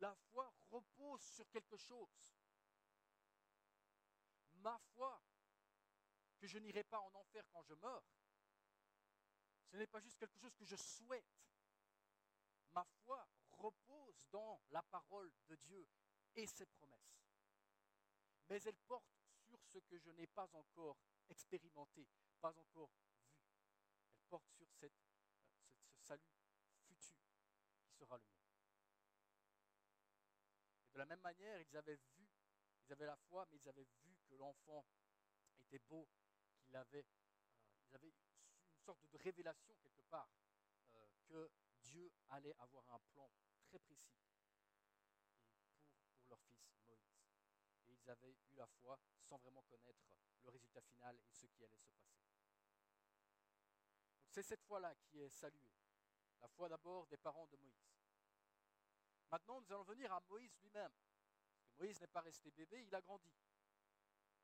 la 0.00 0.14
foi 0.14 0.52
repose 0.70 1.22
sur 1.22 1.48
quelque 1.50 1.76
chose. 1.76 2.34
Ma 4.54 4.78
foi, 4.94 5.22
que 6.38 6.46
je 6.46 6.58
n'irai 6.58 6.84
pas 6.84 7.00
en 7.00 7.14
enfer 7.14 7.44
quand 7.50 7.62
je 7.62 7.74
meurs, 7.74 8.04
ce 9.66 9.76
n'est 9.76 9.86
pas 9.86 10.00
juste 10.00 10.18
quelque 10.18 10.38
chose 10.38 10.54
que 10.54 10.64
je 10.64 10.76
souhaite. 10.76 11.24
Ma 12.72 12.84
foi 13.04 13.26
repose 13.52 14.28
dans 14.30 14.60
la 14.70 14.82
parole 14.82 15.32
de 15.48 15.56
Dieu 15.56 15.88
et 16.34 16.46
ses 16.46 16.66
promesses. 16.66 16.96
Mais 18.48 18.62
elle 18.62 18.76
porte 18.86 19.16
sur 19.46 19.60
ce 19.64 19.78
que 19.78 19.98
je 19.98 20.10
n'ai 20.10 20.26
pas 20.26 20.48
encore 20.54 20.98
expérimenté, 21.28 22.06
pas 22.40 22.56
encore 22.58 22.90
vu. 22.90 23.08
Elle 24.12 24.22
porte 24.28 24.48
sur 24.50 24.66
euh, 24.84 24.88
ce 25.90 25.98
salut 26.04 26.28
futur 26.86 27.18
qui 27.82 27.90
sera 27.92 28.18
le 28.18 28.24
mien. 28.24 28.35
De 30.96 31.00
la 31.00 31.04
même 31.04 31.20
manière, 31.20 31.60
ils 31.60 31.76
avaient 31.76 32.00
vu, 32.16 32.26
ils 32.86 32.90
avaient 32.90 33.04
la 33.04 33.18
foi, 33.28 33.46
mais 33.50 33.58
ils 33.58 33.68
avaient 33.68 33.86
vu 34.02 34.16
que 34.30 34.34
l'enfant 34.36 34.82
était 35.58 35.78
beau, 35.90 36.08
qu'il 36.64 36.74
avait, 36.74 37.04
euh, 37.92 37.98
une 38.02 38.78
sorte 38.78 39.06
de 39.10 39.18
révélation 39.18 39.76
quelque 39.82 40.00
part 40.08 40.30
euh, 40.94 41.06
que 41.28 41.50
Dieu 41.82 42.10
allait 42.30 42.56
avoir 42.60 42.82
un 42.94 42.98
plan 43.12 43.30
très 43.66 43.78
précis 43.78 44.16
pour, 46.24 46.30
leur 46.30 46.40
fils 46.40 46.64
Moïse. 46.86 47.20
Et 47.88 47.92
ils 47.92 48.10
avaient 48.10 48.32
eu 48.32 48.54
la 48.54 48.66
foi 48.66 48.98
sans 49.20 49.36
vraiment 49.36 49.64
connaître 49.64 50.00
le 50.44 50.50
résultat 50.50 50.80
final 50.80 51.20
et 51.28 51.34
ce 51.34 51.44
qui 51.44 51.62
allait 51.62 51.76
se 51.76 51.90
passer. 51.90 52.16
C'est 54.30 54.42
cette 54.42 54.62
foi-là 54.62 54.94
qui 54.94 55.20
est 55.20 55.28
saluée. 55.28 55.74
La 56.40 56.48
foi 56.48 56.70
d'abord 56.70 57.06
des 57.08 57.18
parents 57.18 57.48
de 57.48 57.56
Moïse. 57.58 57.95
Maintenant, 59.30 59.60
nous 59.60 59.72
allons 59.72 59.82
venir 59.84 60.12
à 60.12 60.20
Moïse 60.28 60.56
lui-même. 60.62 60.92
Moïse 61.78 62.00
n'est 62.00 62.06
pas 62.06 62.20
resté 62.20 62.50
bébé, 62.50 62.84
il 62.86 62.94
a 62.94 63.00
grandi. 63.00 63.30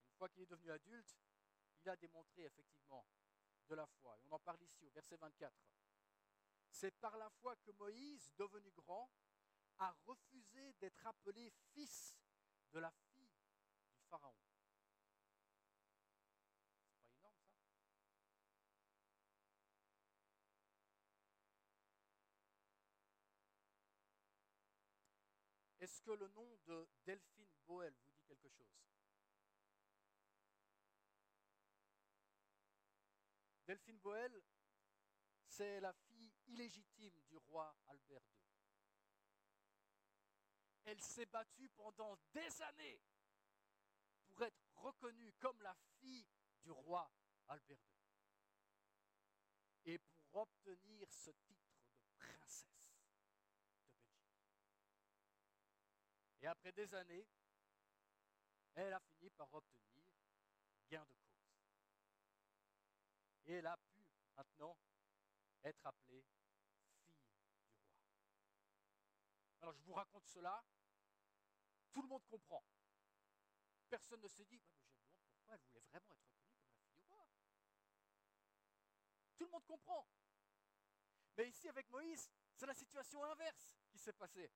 Une 0.08 0.14
fois 0.16 0.28
qu'il 0.28 0.42
est 0.42 0.46
devenu 0.46 0.70
adulte, 0.70 1.16
il 1.80 1.88
a 1.88 1.96
démontré 1.96 2.44
effectivement 2.44 3.06
de 3.68 3.74
la 3.74 3.86
foi. 3.86 4.16
Et 4.18 4.22
on 4.30 4.32
en 4.34 4.38
parle 4.40 4.62
ici 4.62 4.84
au 4.84 4.90
verset 4.90 5.16
24. 5.16 5.52
C'est 6.70 6.90
par 7.00 7.16
la 7.16 7.30
foi 7.30 7.56
que 7.56 7.70
Moïse, 7.72 8.32
devenu 8.36 8.70
grand, 8.70 9.10
a 9.78 9.94
refusé 10.04 10.72
d'être 10.74 11.06
appelé 11.06 11.50
fils 11.72 12.16
de 12.72 12.78
la 12.78 12.90
fille 12.90 13.32
du 13.94 14.02
Pharaon. 14.08 14.34
C'est 17.10 17.20
pas 17.20 17.30
énorme 17.30 17.62
ça 25.81 25.81
Est-ce 25.92 26.00
que 26.00 26.12
le 26.12 26.28
nom 26.28 26.58
de 26.64 26.88
Delphine 27.04 27.54
Boel 27.66 27.94
vous 27.94 28.12
dit 28.12 28.24
quelque 28.24 28.48
chose? 28.48 28.80
Delphine 33.66 33.98
Boel, 33.98 34.42
c'est 35.44 35.82
la 35.82 35.92
fille 35.92 36.32
illégitime 36.46 37.20
du 37.28 37.36
roi 37.36 37.76
Albert 37.88 38.22
II. 38.22 38.40
Elle 40.86 41.00
s'est 41.02 41.26
battue 41.26 41.68
pendant 41.68 42.16
des 42.32 42.62
années 42.62 43.02
pour 44.28 44.42
être 44.44 44.64
reconnue 44.76 45.34
comme 45.34 45.60
la 45.60 45.76
fille 46.00 46.26
du 46.62 46.70
roi 46.70 47.12
Albert 47.48 47.84
II. 49.84 49.92
Et 49.92 49.98
pour 49.98 50.36
obtenir 50.36 51.12
ce 51.12 51.28
titre 51.32 51.76
de 51.84 52.06
princesse 52.16 52.64
de 52.64 52.94
Belgique. 52.94 53.42
Et 56.42 56.46
après 56.48 56.72
des 56.72 56.92
années, 56.94 57.24
elle 58.74 58.92
a 58.92 58.98
fini 58.98 59.30
par 59.30 59.52
obtenir 59.54 60.02
gain 60.90 61.04
de 61.04 61.14
cause. 61.14 61.54
Et 63.44 63.52
elle 63.52 63.66
a 63.66 63.76
pu 63.76 64.04
maintenant 64.36 64.76
être 65.62 65.86
appelée 65.86 66.20
fille 66.20 66.42
du 66.42 66.64
roi. 66.66 66.82
Alors 69.60 69.74
je 69.74 69.82
vous 69.82 69.92
raconte 69.92 70.26
cela, 70.26 70.64
tout 71.92 72.02
le 72.02 72.08
monde 72.08 72.26
comprend. 72.26 72.64
Personne 73.88 74.20
ne 74.20 74.28
s'est 74.28 74.44
dit, 74.44 74.58
mais 74.58 74.68
je 74.68 74.82
me 74.82 74.88
demande 74.90 75.30
pourquoi 75.30 75.54
elle 75.54 75.60
voulait 75.60 75.80
vraiment 75.82 76.12
être 76.12 76.26
reconnue 76.26 76.42
comme 76.50 76.66
la 76.66 76.74
fille 76.74 76.94
du 76.96 77.02
roi. 77.04 77.28
Tout 79.36 79.44
le 79.44 79.50
monde 79.50 79.66
comprend. 79.66 80.08
Mais 81.36 81.48
ici, 81.48 81.68
avec 81.68 81.88
Moïse, 81.88 82.28
c'est 82.54 82.66
la 82.66 82.74
situation 82.74 83.22
inverse 83.24 83.76
qui 83.90 83.98
s'est 83.98 84.12
passée. 84.12 84.50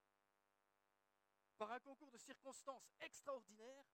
Par 1.58 1.70
un 1.72 1.80
concours 1.80 2.10
de 2.10 2.18
circonstances 2.18 2.92
extraordinaires, 3.00 3.84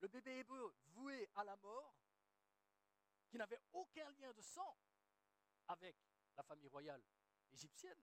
le 0.00 0.08
bébé 0.08 0.38
hébreu 0.38 0.74
voué 0.86 1.28
à 1.34 1.44
la 1.44 1.56
mort, 1.56 1.94
qui 3.28 3.36
n'avait 3.36 3.60
aucun 3.72 4.10
lien 4.12 4.32
de 4.32 4.40
sang 4.40 4.78
avec 5.68 5.96
la 6.36 6.42
famille 6.42 6.68
royale 6.68 7.04
égyptienne, 7.52 8.02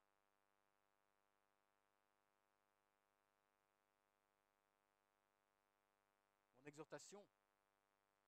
exhortation 6.70 7.26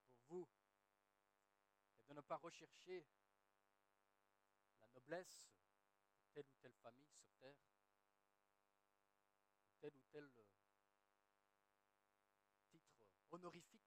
pour 0.09 0.25
vous 0.29 0.48
est 2.09 2.09
de 2.09 2.14
ne 2.14 2.20
pas 2.20 2.37
rechercher 2.37 3.07
la 4.81 4.88
noblesse 4.88 5.46
de 6.18 6.25
telle 6.35 6.48
ou 6.48 6.55
telle 6.61 6.75
famille 6.75 7.09
sur 7.09 7.31
terre, 7.38 7.57
tel 9.81 9.96
ou 9.96 10.03
tel 10.11 10.25
euh, 10.25 10.44
titre 12.68 13.07
honorifique. 13.31 13.82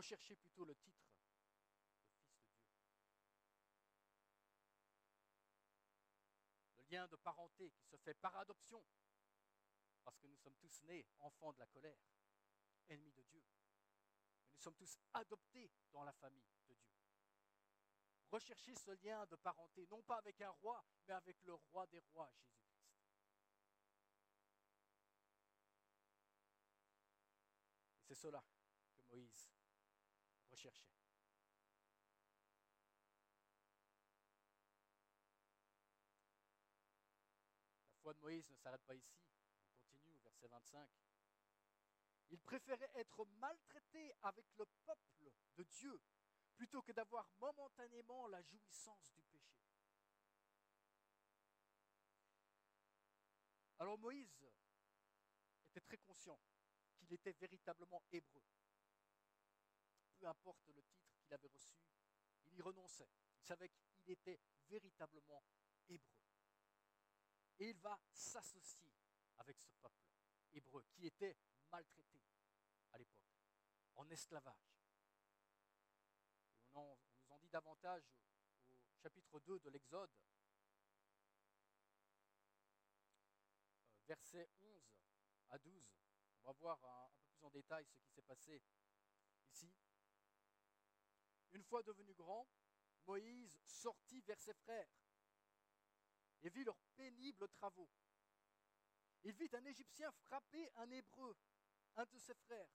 Recherchez 0.00 0.34
plutôt 0.34 0.64
le 0.64 0.74
titre 0.76 0.98
de 1.04 1.10
fils 1.10 1.28
de 1.28 1.42
Dieu. 1.44 1.60
Le 6.78 6.84
lien 6.84 7.06
de 7.06 7.16
parenté 7.16 7.70
qui 7.72 7.84
se 7.84 7.98
fait 7.98 8.14
par 8.14 8.34
adoption, 8.38 8.82
parce 10.02 10.16
que 10.16 10.26
nous 10.26 10.38
sommes 10.38 10.56
tous 10.56 10.82
nés 10.84 11.06
enfants 11.18 11.52
de 11.52 11.58
la 11.58 11.66
colère 11.66 12.00
ennemis 12.88 13.12
de 13.12 13.22
Dieu. 13.24 13.44
nous 14.54 14.58
sommes 14.58 14.74
tous 14.74 14.98
adoptés 15.12 15.70
dans 15.92 16.04
la 16.04 16.14
famille 16.14 16.46
de 16.46 16.56
Dieu. 16.64 16.78
Recherchez 18.30 18.74
ce 18.76 18.92
lien 19.04 19.26
de 19.26 19.36
parenté, 19.36 19.86
non 19.88 20.02
pas 20.04 20.16
avec 20.16 20.40
un 20.40 20.48
roi, 20.62 20.82
mais 21.06 21.12
avec 21.12 21.36
le 21.42 21.52
roi 21.52 21.86
des 21.88 22.00
rois, 22.14 22.32
Jésus-Christ. 22.38 22.88
Et 27.98 28.02
c'est 28.06 28.14
cela 28.14 28.42
que 28.94 29.02
Moïse 29.02 29.50
La 30.50 30.56
foi 38.02 38.14
de 38.14 38.20
Moïse 38.20 38.48
ne 38.48 38.56
s'arrête 38.56 38.82
pas 38.82 38.94
ici. 38.94 39.22
On 39.84 39.92
continue 39.92 40.16
au 40.16 40.20
verset 40.20 40.48
25. 40.48 40.88
Il 42.30 42.40
préférait 42.40 42.90
être 42.94 43.24
maltraité 43.38 44.12
avec 44.22 44.46
le 44.56 44.64
peuple 44.84 45.32
de 45.56 45.62
Dieu 45.64 46.00
plutôt 46.56 46.82
que 46.82 46.92
d'avoir 46.92 47.28
momentanément 47.38 48.26
la 48.26 48.42
jouissance 48.42 49.12
du 49.14 49.22
péché. 49.24 49.56
Alors 53.78 53.98
Moïse 53.98 54.44
était 55.70 55.80
très 55.80 55.96
conscient 55.98 56.38
qu'il 56.98 57.12
était 57.12 57.32
véritablement 57.32 58.02
hébreu. 58.12 58.42
Peu 60.20 60.28
importe 60.28 60.68
le 60.68 60.82
titre 60.82 61.10
qu'il 61.22 61.32
avait 61.32 61.48
reçu, 61.48 61.74
il 62.50 62.58
y 62.58 62.62
renonçait. 62.62 63.08
Il 63.38 63.42
savait 63.42 63.70
qu'il 63.70 64.10
était 64.10 64.38
véritablement 64.68 65.42
hébreu. 65.88 66.20
Et 67.58 67.70
il 67.70 67.78
va 67.78 67.98
s'associer 68.12 68.92
avec 69.38 69.58
ce 69.58 69.70
peuple 69.80 70.04
hébreu 70.52 70.84
qui 70.92 71.06
était 71.06 71.36
maltraités 71.70 72.22
à 72.92 72.98
l'époque, 72.98 73.24
en 73.96 74.08
esclavage. 74.10 74.74
on, 76.74 76.98
nous 77.16 77.32
en 77.32 77.38
dit 77.38 77.48
davantage 77.48 78.04
au 78.68 78.76
chapitre 78.98 79.40
2 79.40 79.58
de 79.60 79.70
l'Exode, 79.70 80.10
euh, 81.94 81.98
versets 84.06 84.50
11 84.60 84.82
à 85.48 85.58
12. 85.58 85.82
On 86.42 86.48
va 86.48 86.52
voir 86.52 86.84
un 86.84 87.10
peu 87.10 87.22
plus 87.22 87.44
en 87.44 87.50
détail 87.50 87.86
ce 87.86 87.98
qui 88.00 88.10
s'est 88.10 88.22
passé 88.22 88.62
ici. 89.46 89.72
Une 91.52 91.64
fois 91.64 91.82
devenu 91.82 92.14
grand, 92.14 92.46
Moïse 93.06 93.58
sortit 93.64 94.20
vers 94.22 94.40
ses 94.40 94.54
frères 94.54 94.88
et 96.42 96.48
vit 96.50 96.64
leurs 96.64 96.80
pénibles 96.96 97.48
travaux. 97.48 97.90
Il 99.24 99.34
vit 99.34 99.48
un 99.54 99.64
Égyptien 99.64 100.10
frapper 100.12 100.70
un 100.76 100.90
Hébreu 100.90 101.36
un 101.96 102.06
de 102.06 102.18
ses 102.18 102.34
frères. 102.34 102.70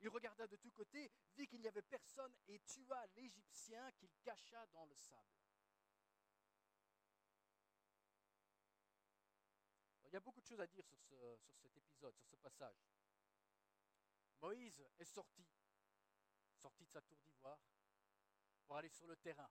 Il 0.00 0.08
regarda 0.08 0.46
de 0.46 0.56
tous 0.56 0.70
côtés, 0.70 1.10
vit 1.36 1.46
qu'il 1.46 1.60
n'y 1.60 1.66
avait 1.66 1.82
personne 1.82 2.34
et 2.46 2.60
tua 2.60 3.04
l'Égyptien 3.16 3.90
qu'il 3.92 4.10
cacha 4.22 4.64
dans 4.68 4.86
le 4.86 4.94
sable. 4.94 5.38
il 10.08 10.14
y 10.14 10.16
a 10.16 10.20
beaucoup 10.20 10.40
de 10.40 10.46
choses 10.46 10.60
à 10.60 10.66
dire 10.66 10.86
sur, 10.86 10.98
ce, 11.02 11.36
sur 11.36 11.54
cet 11.58 11.76
épisode, 11.76 12.16
sur 12.16 12.26
ce 12.26 12.36
passage. 12.36 12.88
Moïse 14.40 14.82
est 14.98 15.04
sorti, 15.04 15.46
sorti 16.56 16.86
de 16.86 16.90
sa 16.90 17.02
tour 17.02 17.18
d'ivoire, 17.20 17.60
pour 18.68 18.76
aller 18.76 18.90
sur 18.90 19.06
le 19.06 19.16
terrain, 19.16 19.50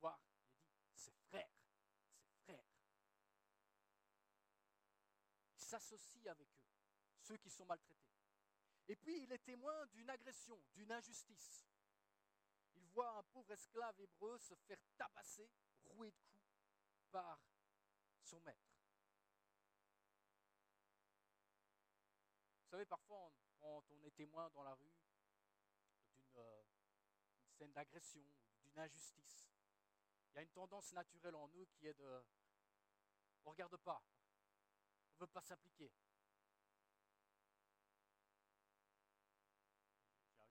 voir, 0.00 0.20
il 0.20 0.34
dit, 0.34 0.98
ses 0.98 1.12
frères, 1.12 1.48
ses 2.10 2.34
frères. 2.42 2.64
Il 5.54 5.62
s'associe 5.62 6.26
avec 6.26 6.48
eux 6.48 6.72
ceux 7.20 7.36
qui 7.36 7.48
sont 7.48 7.64
maltraités. 7.64 8.10
Et 8.88 8.96
puis 8.96 9.22
il 9.22 9.30
est 9.30 9.38
témoin 9.38 9.86
d'une 9.86 10.10
agression, 10.10 10.60
d'une 10.74 10.90
injustice. 10.90 11.64
voit 12.92 13.16
un 13.16 13.22
pauvre 13.22 13.52
esclave 13.52 13.98
hébreu 14.00 14.36
se 14.38 14.54
faire 14.54 14.82
tabasser, 14.96 15.48
rouer 15.84 16.10
de 16.10 16.18
coups 16.18 16.42
par 17.12 17.40
son 18.20 18.40
maître. 18.40 18.68
Vous 22.58 22.68
savez, 22.68 22.84
parfois, 22.84 23.32
quand 23.60 23.84
on 23.90 24.02
est 24.02 24.10
témoin 24.10 24.50
dans 24.50 24.64
la 24.64 24.74
rue 24.74 24.90
d'une 26.16 26.36
euh, 26.36 26.61
d'agression, 27.70 28.24
d'une 28.64 28.78
injustice, 28.78 29.46
il 30.32 30.36
y 30.36 30.38
a 30.38 30.42
une 30.42 30.48
tendance 30.48 30.92
naturelle 30.92 31.34
en 31.34 31.46
nous 31.48 31.66
qui 31.66 31.86
est 31.86 31.94
de... 31.94 32.24
On 33.44 33.50
ne 33.50 33.54
regarde 33.54 33.76
pas, 33.76 34.02
on 35.10 35.14
ne 35.14 35.20
veut 35.20 35.26
pas 35.26 35.42
s'impliquer. 35.42 35.92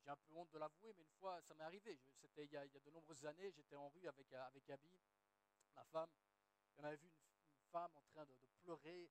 J'ai 0.03 0.09
un 0.09 0.15
peu 0.15 0.33
honte 0.33 0.51
de 0.51 0.57
l'avouer, 0.59 0.93
mais 0.93 1.03
une 1.03 1.11
fois, 1.11 1.41
ça 1.41 1.53
m'est 1.55 1.63
arrivé. 1.63 1.99
C'était 2.15 2.45
il, 2.45 2.51
y 2.51 2.57
a 2.57 2.67
de 2.67 2.89
nombreuses 2.91 3.25
années, 3.25 3.51
j'étais 3.51 3.75
en 3.75 3.89
rue 3.89 4.07
avec, 4.07 4.31
avec 4.33 4.69
Abby, 4.69 4.91
ma 5.75 5.83
femme. 5.85 6.09
On 6.77 6.83
avait 6.83 6.97
vu 6.97 7.07
une, 7.07 7.61
femme 7.71 7.91
en 7.95 8.01
train 8.03 8.25
de, 8.25 8.35
pleurer. 8.61 9.09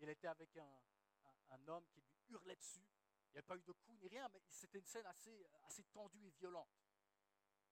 elle 0.00 0.10
était 0.10 0.28
avec 0.28 0.56
un, 0.56 1.68
homme 1.68 1.86
qui 1.88 2.00
lui 2.00 2.14
hurlait 2.28 2.56
dessus. 2.56 2.86
Il 3.28 3.32
n'y 3.32 3.38
avait 3.38 3.46
pas 3.46 3.56
eu 3.56 3.62
de 3.62 3.72
coups 3.72 3.98
ni 4.00 4.08
rien, 4.08 4.28
mais 4.28 4.40
c'était 4.48 4.78
une 4.78 4.86
scène 4.86 5.06
assez 5.06 5.84
tendue 5.92 6.26
et 6.26 6.30
violente. 6.30 6.83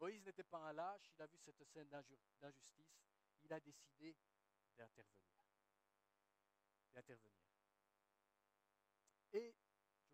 Moïse 0.01 0.25
n'était 0.25 0.43
pas 0.43 0.57
un 0.57 0.73
lâche, 0.73 1.11
il 1.13 1.21
a 1.21 1.27
vu 1.27 1.37
cette 1.37 1.63
scène 1.63 1.87
d'injustice, 1.87 2.97
il 3.43 3.53
a 3.53 3.59
décidé 3.59 4.17
d'intervenir. 4.75 5.21
Et 9.33 9.53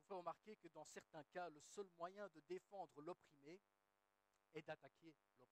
je 0.01 0.09
vous 0.09 0.17
remarquer 0.17 0.57
que 0.57 0.67
dans 0.67 0.83
certains 0.83 1.23
cas, 1.23 1.49
le 1.49 1.61
seul 1.61 1.87
moyen 1.97 2.27
de 2.27 2.41
défendre 2.41 3.01
l'opprimé 3.01 3.61
est 4.53 4.61
d'attaquer 4.61 5.13
l'oppresseur. 5.13 5.47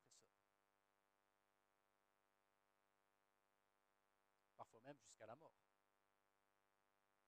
Parfois 4.58 4.82
même 4.82 5.00
jusqu'à 5.00 5.28
la 5.28 5.36
mort. 5.38 5.56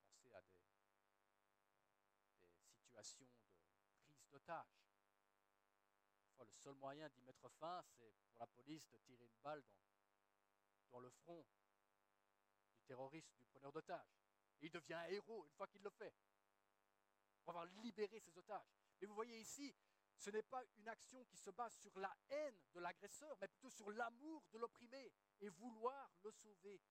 Pensez 0.09 0.33
à 0.33 0.41
des 0.41 0.51
situation 2.91 3.25
de 3.25 3.93
prise 4.03 4.27
d'otage. 4.29 4.87
Le 6.39 6.54
seul 6.54 6.73
moyen 6.76 7.10
d'y 7.10 7.21
mettre 7.21 7.50
fin, 7.60 7.82
c'est 7.97 8.12
pour 8.28 8.38
la 8.39 8.47
police 8.47 8.88
de 8.89 8.97
tirer 8.97 9.26
une 9.26 9.38
balle 9.43 9.63
dans, 10.91 11.00
le 11.00 11.10
front 11.10 11.45
du 12.73 12.82
terroriste, 12.84 13.36
du 13.38 13.45
preneur 13.45 13.71
d'otages. 13.71 14.15
Il 14.62 14.71
devient 14.71 14.93
un 14.93 15.06
héros 15.06 15.45
une 15.45 15.52
fois 15.52 15.67
qu'il 15.67 15.82
le 15.82 15.89
fait. 15.89 16.13
Pour 17.43 17.52
avoir 17.58 17.65
libéré 17.82 18.19
ses 18.19 18.38
otages. 18.38 18.67
Mais 19.00 19.08
vous 19.08 19.15
voyez 19.15 19.39
ici, 19.39 19.76
ce 20.17 20.30
n'est 20.30 20.43
pas 20.43 20.63
une 20.78 20.88
action 20.88 21.23
qui 21.26 21.38
se 21.38 21.50
base 21.52 21.76
sur 21.78 21.97
la 22.00 22.15
haine 22.30 22.60
de 22.73 22.80
l'agresseur, 22.80 23.38
mais 23.39 23.47
plutôt 23.47 23.69
sur 23.69 23.89
l'amour 23.91 24.43
de 24.52 24.58
l'opprimé 24.58 25.12
et 25.39 25.50
vouloir 25.50 26.10
le 26.23 26.32
sauver 26.32 26.82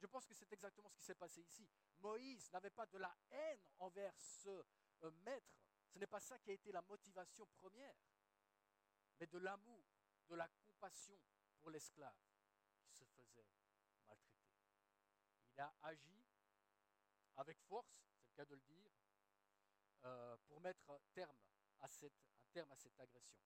je 0.00 0.06
pense 0.06 0.26
que 0.26 0.34
c'est 0.34 0.52
exactement 0.52 0.88
ce 0.88 0.96
qui 0.96 1.04
s'est 1.04 1.14
passé 1.14 1.40
ici. 1.40 1.68
Moïse 1.98 2.50
n'avait 2.52 2.70
pas 2.70 2.86
de 2.86 2.98
la 2.98 3.14
haine 3.30 3.60
envers 3.78 4.14
ce 4.18 4.64
euh, 5.02 5.10
maître. 5.24 5.65
Ce 5.96 6.00
n'est 6.00 6.06
pas 6.06 6.20
ça 6.20 6.38
qui 6.38 6.50
a 6.50 6.52
été 6.52 6.70
la 6.72 6.82
motivation 6.82 7.46
première, 7.56 7.96
mais 9.18 9.26
de 9.28 9.38
l'amour, 9.38 9.82
de 10.28 10.34
la 10.34 10.46
compassion 10.46 11.18
pour 11.58 11.70
l'esclave 11.70 12.14
qui 12.84 12.92
se 12.92 13.06
faisait 13.06 13.46
maltraiter. 14.06 14.52
Il 15.54 15.58
a 15.58 15.74
agi 15.84 16.22
avec 17.38 17.58
force, 17.62 17.96
c'est 18.14 18.26
le 18.26 18.34
cas 18.34 18.44
de 18.44 18.56
le 18.56 18.60
dire, 18.60 18.92
euh, 20.04 20.36
pour 20.46 20.60
mettre 20.60 21.00
terme 21.14 21.38
à 21.80 21.88
cette, 21.88 22.12
un 22.42 22.46
terme 22.52 22.70
à 22.72 22.76
cette 22.76 23.00
agression. 23.00 23.40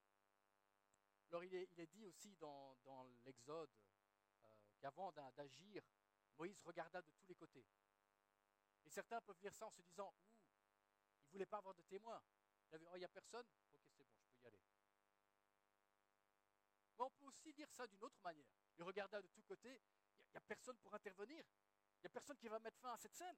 Alors 1.29 1.45
il 1.45 1.55
est, 1.55 1.87
dit 1.87 2.05
aussi 2.05 2.35
dans, 2.35 2.75
dans 2.83 3.05
l'Exode 3.27 3.71
euh, 4.43 4.49
qu'avant 4.81 5.13
d'agir 5.13 5.85
Moïse 6.37 6.61
regarda 6.63 7.01
de 7.01 7.13
tous 7.13 7.27
les 7.29 7.37
côtés. 7.37 7.65
Et 8.85 8.91
certains 8.91 9.21
peuvent 9.21 9.41
lire 9.41 9.55
ça 9.55 9.67
en 9.67 9.71
se 9.71 9.83
disant, 9.83 10.09
ouh, 10.09 10.33
il 11.23 11.27
ne 11.27 11.31
voulait 11.31 11.47
pas 11.47 11.59
avoir 11.59 11.77
de 11.77 11.83
témoins. 11.83 12.21
Il 12.73 12.79
n'y 12.79 12.87
oh, 12.87 13.05
a 13.05 13.09
personne? 13.09 13.47
Ok, 13.73 13.81
c'est 13.83 13.97
bon, 13.97 14.07
je 14.17 14.29
peux 14.31 14.43
y 14.43 14.47
aller. 14.47 14.61
Mais 16.99 17.05
on 17.05 17.11
peut 17.11 17.25
aussi 17.25 17.53
lire 17.53 17.71
ça 17.73 17.87
d'une 17.87 18.03
autre 18.05 18.21
manière. 18.23 18.47
Il 18.77 18.85
regarda 18.85 19.21
de 19.21 19.29
tous 19.29 19.43
côtés, 19.43 19.81
il 20.19 20.31
n'y 20.31 20.37
a, 20.37 20.41
personne 20.41 20.77
pour 20.79 20.95
intervenir. 20.95 21.45
Il 21.97 22.03
n'y 22.03 22.07
a 22.07 22.11
personne 22.11 22.37
qui 22.39 22.49
va 22.49 22.59
mettre 22.61 22.79
fin 22.79 22.93
à 22.93 22.99
cette 22.99 23.15
scène. 23.15 23.37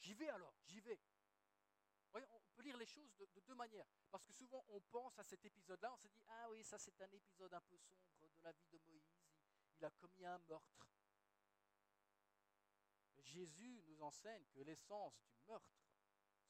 j'y 0.00 0.14
vais 0.14 0.28
alors, 0.30 0.54
j'y 0.66 0.80
vais. 0.80 0.98
on 2.14 2.40
peut 2.54 2.62
lire 2.62 2.76
les 2.76 2.86
choses 2.86 3.14
de, 3.16 3.40
deux 3.40 3.54
manières. 3.54 3.86
Parce 4.10 4.24
que 4.24 4.32
souvent, 4.32 4.64
on 4.68 4.80
pense 4.80 5.18
à 5.18 5.24
cet 5.24 5.44
épisode-là, 5.44 5.92
on 5.92 5.96
se 5.98 6.08
dit, 6.08 6.22
ah 6.28 6.50
oui, 6.50 6.64
ça 6.64 6.78
c'est 6.78 6.98
un 7.02 7.10
épisode 7.12 7.52
un 7.52 7.60
peu 7.60 7.76
sombre 7.76 8.34
de 8.38 8.42
la 8.42 8.52
vie 8.52 8.66
de 8.70 8.78
Moïse. 8.78 9.12
Il 9.78 9.84
a 9.84 9.90
commis 9.90 10.24
un 10.24 10.38
meurtre. 10.38 10.88
Jésus 13.18 13.82
nous 13.86 14.00
enseigne 14.02 14.44
que 14.52 14.60
l'essence 14.60 15.20
du 15.26 15.36
meurtre, 15.46 15.83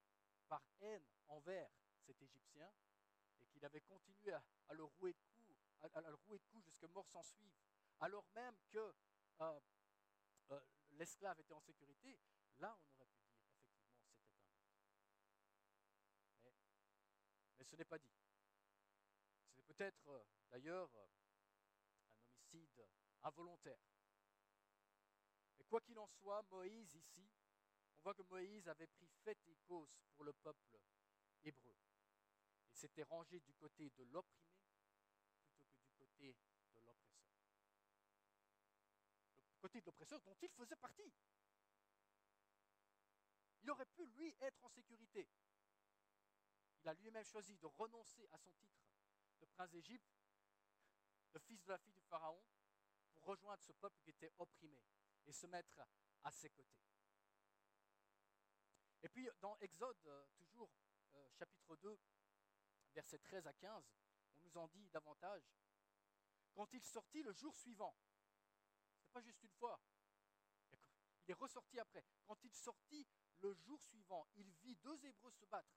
par 0.47 0.63
haine 0.81 1.05
envers 1.27 1.69
cet 2.07 2.23
Égyptien, 2.23 2.73
et 3.41 3.47
qu'il 3.47 3.65
avait 3.65 3.81
continué 3.81 4.33
à, 4.33 4.43
le 4.73 4.85
rouer 4.85 5.13
de 5.13 5.21
coups, 5.35 5.59
à, 5.83 5.89
jusqu'à 6.65 6.89
mort 6.89 7.09
s'en 7.09 7.23
suive, 7.23 7.53
alors 8.01 8.25
même 8.35 8.57
que 8.71 8.95
euh, 9.41 9.61
euh, 10.51 10.61
l'esclave 10.93 11.39
était 11.41 11.53
en 11.55 11.61
sécurité, 11.61 12.19
là 12.59 12.79
on 12.85 12.95
aurait 12.95 13.07
pu 13.07 13.19
mais 17.58 17.58
ce 17.71 17.77
n'est 17.77 17.85
pas 17.85 17.99
dit. 17.99 18.13
C'est 19.55 19.63
peut-être 19.63 20.09
euh, 20.09 20.25
d'ailleurs 20.51 20.91
euh, 20.97 21.07
un 21.07 22.57
homicide 22.57 22.85
involontaire. 23.23 23.79
Mais 25.59 25.65
quoi 25.65 25.81
qu'il 25.81 25.99
en 25.99 26.07
soit, 26.07 26.43
Moïse 26.51 26.95
ici, 26.95 27.29
on 27.97 28.01
voit 28.01 28.15
que 28.15 28.23
Moïse 28.23 28.69
avait 28.69 28.87
pris 28.87 29.09
fait 29.25 29.39
et 29.47 29.57
cause 29.67 29.95
pour 30.15 30.25
le 30.25 30.33
peuple 30.33 30.79
hébreu. 31.45 31.75
Il 32.71 32.77
s'était 32.77 33.03
rangé 33.03 33.41
du 33.41 33.53
côté 33.55 33.91
de 33.91 34.05
l'opprimé 34.05 34.49
plutôt 35.83 36.07
que 36.07 36.33
du 36.33 36.47
côté 36.55 36.71
de 36.75 36.81
l'oppresseur. 36.81 36.95
Le 39.37 39.61
côté 39.61 39.81
de 39.81 39.87
l'oppresseur 39.87 40.21
dont 40.23 40.37
il 40.41 40.51
faisait 40.51 40.77
partie. 40.77 41.13
Il 43.63 43.71
aurait 43.71 43.87
pu, 43.87 44.07
lui, 44.07 44.35
être 44.41 44.65
en 44.65 44.69
sécurité 44.71 45.29
il 46.83 46.89
a 46.89 46.95
lui-même 46.95 47.25
choisi 47.25 47.57
de 47.57 47.67
renoncer 47.67 48.29
à 48.33 48.39
son 48.39 48.53
titre 48.53 48.83
de 49.41 49.47
prince 49.47 49.71
d'Égypte, 49.71 50.17
de 51.33 51.39
fils 51.39 51.63
de 51.63 51.69
la 51.71 51.79
fille 51.79 51.93
du 51.95 52.03
Pharaon, 52.03 52.43
pour 53.13 53.25
rejoindre 53.25 53.63
ce 53.63 53.73
peuple 53.73 53.99
qui 54.03 54.11
était 54.11 54.33
opprimé 54.39 54.83
et 55.27 55.33
se 55.33 55.47
mettre 55.47 55.83
à 56.25 56.33
ses 56.33 56.51
côtés. 56.51 56.81
Et 59.03 59.09
puis 59.09 59.29
dans 59.41 59.57
Exode, 59.59 59.97
euh, 60.07 60.27
toujours 60.37 60.71
euh, 61.15 61.31
chapitre 61.31 61.77
2, 61.77 61.99
versets 62.95 63.19
13 63.19 63.47
à 63.47 63.53
15, 63.53 63.85
on 64.37 64.41
nous 64.41 64.57
en 64.57 64.69
dit 64.69 64.89
davantage. 64.89 65.43
Quand 66.55 66.73
il 66.73 66.83
sortit 66.83 67.23
le 67.23 67.33
jour 67.33 67.55
suivant, 67.55 67.95
ce 68.97 69.07
n'est 69.07 69.13
pas 69.13 69.21
juste 69.21 69.43
une 69.43 69.53
fois, 69.53 69.81
il 71.25 71.31
est 71.31 71.35
ressorti 71.35 71.79
après. 71.79 72.05
Quand 72.27 72.43
il 72.43 72.53
sortit 72.53 73.07
le 73.41 73.55
jour 73.55 73.81
suivant, 73.83 74.27
il 74.37 74.51
vit 74.63 74.75
deux 74.77 75.05
Hébreux 75.05 75.31
se 75.31 75.45
battre. 75.47 75.77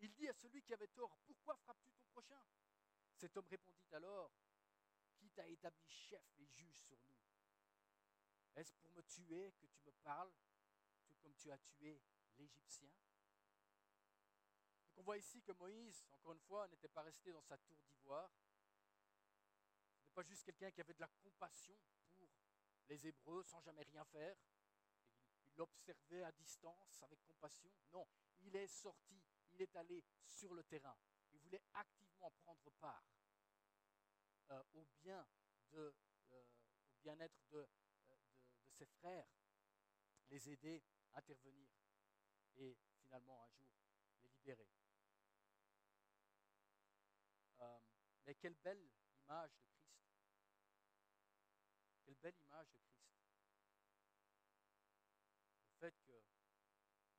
Il 0.00 0.12
dit 0.12 0.28
à 0.28 0.32
celui 0.32 0.62
qui 0.62 0.72
avait 0.72 0.88
tort, 0.88 1.16
Pourquoi 1.26 1.56
frappes-tu 1.56 1.90
ton 1.92 2.04
prochain? 2.06 2.40
Cet 3.16 3.36
homme 3.36 3.46
répondit 3.48 3.94
alors, 3.94 4.30
Qui 5.16 5.30
t'a 5.30 5.46
établi 5.48 5.88
chef 5.88 6.24
et 6.38 6.46
juge 6.46 6.78
sur 6.80 6.98
nous? 7.06 7.18
Est-ce 8.54 8.72
pour 8.74 8.90
me 8.92 9.02
tuer 9.02 9.52
que 9.60 9.66
tu 9.66 9.80
me 9.82 9.92
parles, 10.02 10.32
tout 11.06 11.16
comme 11.16 11.34
tu 11.36 11.50
as 11.50 11.58
tué 11.58 12.00
l'Égyptien? 12.36 12.90
Donc 14.88 14.98
on 14.98 15.02
voit 15.02 15.18
ici 15.18 15.42
que 15.42 15.52
Moïse, 15.52 16.04
encore 16.12 16.32
une 16.32 16.40
fois, 16.40 16.66
n'était 16.68 16.88
pas 16.88 17.02
resté 17.02 17.32
dans 17.32 17.42
sa 17.42 17.56
tour 17.58 17.78
d'ivoire. 17.88 18.30
Ce 20.00 20.06
n'est 20.06 20.14
pas 20.14 20.22
juste 20.22 20.44
quelqu'un 20.44 20.70
qui 20.70 20.80
avait 20.80 20.94
de 20.94 21.00
la 21.00 21.08
compassion 21.22 21.78
pour 22.16 22.28
les 22.88 23.06
Hébreux 23.06 23.42
sans 23.44 23.60
jamais 23.60 23.82
rien 23.82 24.04
faire. 24.06 24.36
Il 25.44 25.54
l'observait 25.56 26.24
à 26.24 26.32
distance 26.32 27.02
avec 27.02 27.22
compassion. 27.22 27.70
Non, 27.92 28.06
il 28.40 28.56
est 28.56 28.66
sorti, 28.66 29.22
il 29.58 29.62
est 29.62 29.76
allé 29.76 30.04
sur 30.24 30.54
le 30.54 30.62
terrain. 30.64 30.96
Il 31.32 31.40
voulait 31.40 31.62
activement 31.74 32.30
prendre 32.44 32.70
part 32.80 33.04
euh, 34.50 34.62
au 34.74 34.86
bien 35.02 35.26
de, 35.72 35.94
euh, 36.30 36.44
au 36.90 36.96
bien-être 37.02 37.36
de, 37.50 37.58
euh, 37.58 37.66
de, 38.64 38.70
ses 38.70 38.86
frères, 38.86 39.26
les 40.28 40.48
aider, 40.48 40.82
intervenir 41.14 41.68
et 42.56 42.76
finalement 43.02 43.42
un 43.42 43.50
jour 43.50 43.68
les 44.22 44.28
libérer. 44.28 44.68
Mais 48.24 48.34
quelle 48.34 48.54
belle 48.62 48.90
image 49.22 49.50
de 49.56 49.64
Christ. 49.64 50.04
Quelle 52.04 52.14
belle 52.16 52.36
image 52.36 52.68
de 52.70 52.78
Christ. 52.78 53.08
Le 55.64 55.72
fait 55.80 55.94
que 56.06 56.12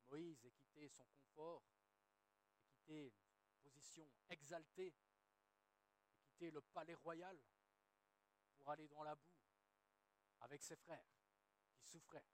Moïse 0.08 0.44
ait 0.44 0.52
quitté 0.52 0.88
son 0.88 1.04
confort, 1.06 1.64
position 3.62 4.10
exaltée, 4.28 4.88
ait 4.88 4.94
quitté 6.18 6.50
le 6.50 6.60
palais 6.60 6.94
royal 6.94 7.38
pour 8.56 8.70
aller 8.70 8.88
dans 8.88 9.02
la 9.02 9.14
boue 9.14 9.40
avec 10.40 10.62
ses 10.62 10.76
frères 10.76 11.06
qui 11.78 11.86
souffraient. 11.86 12.26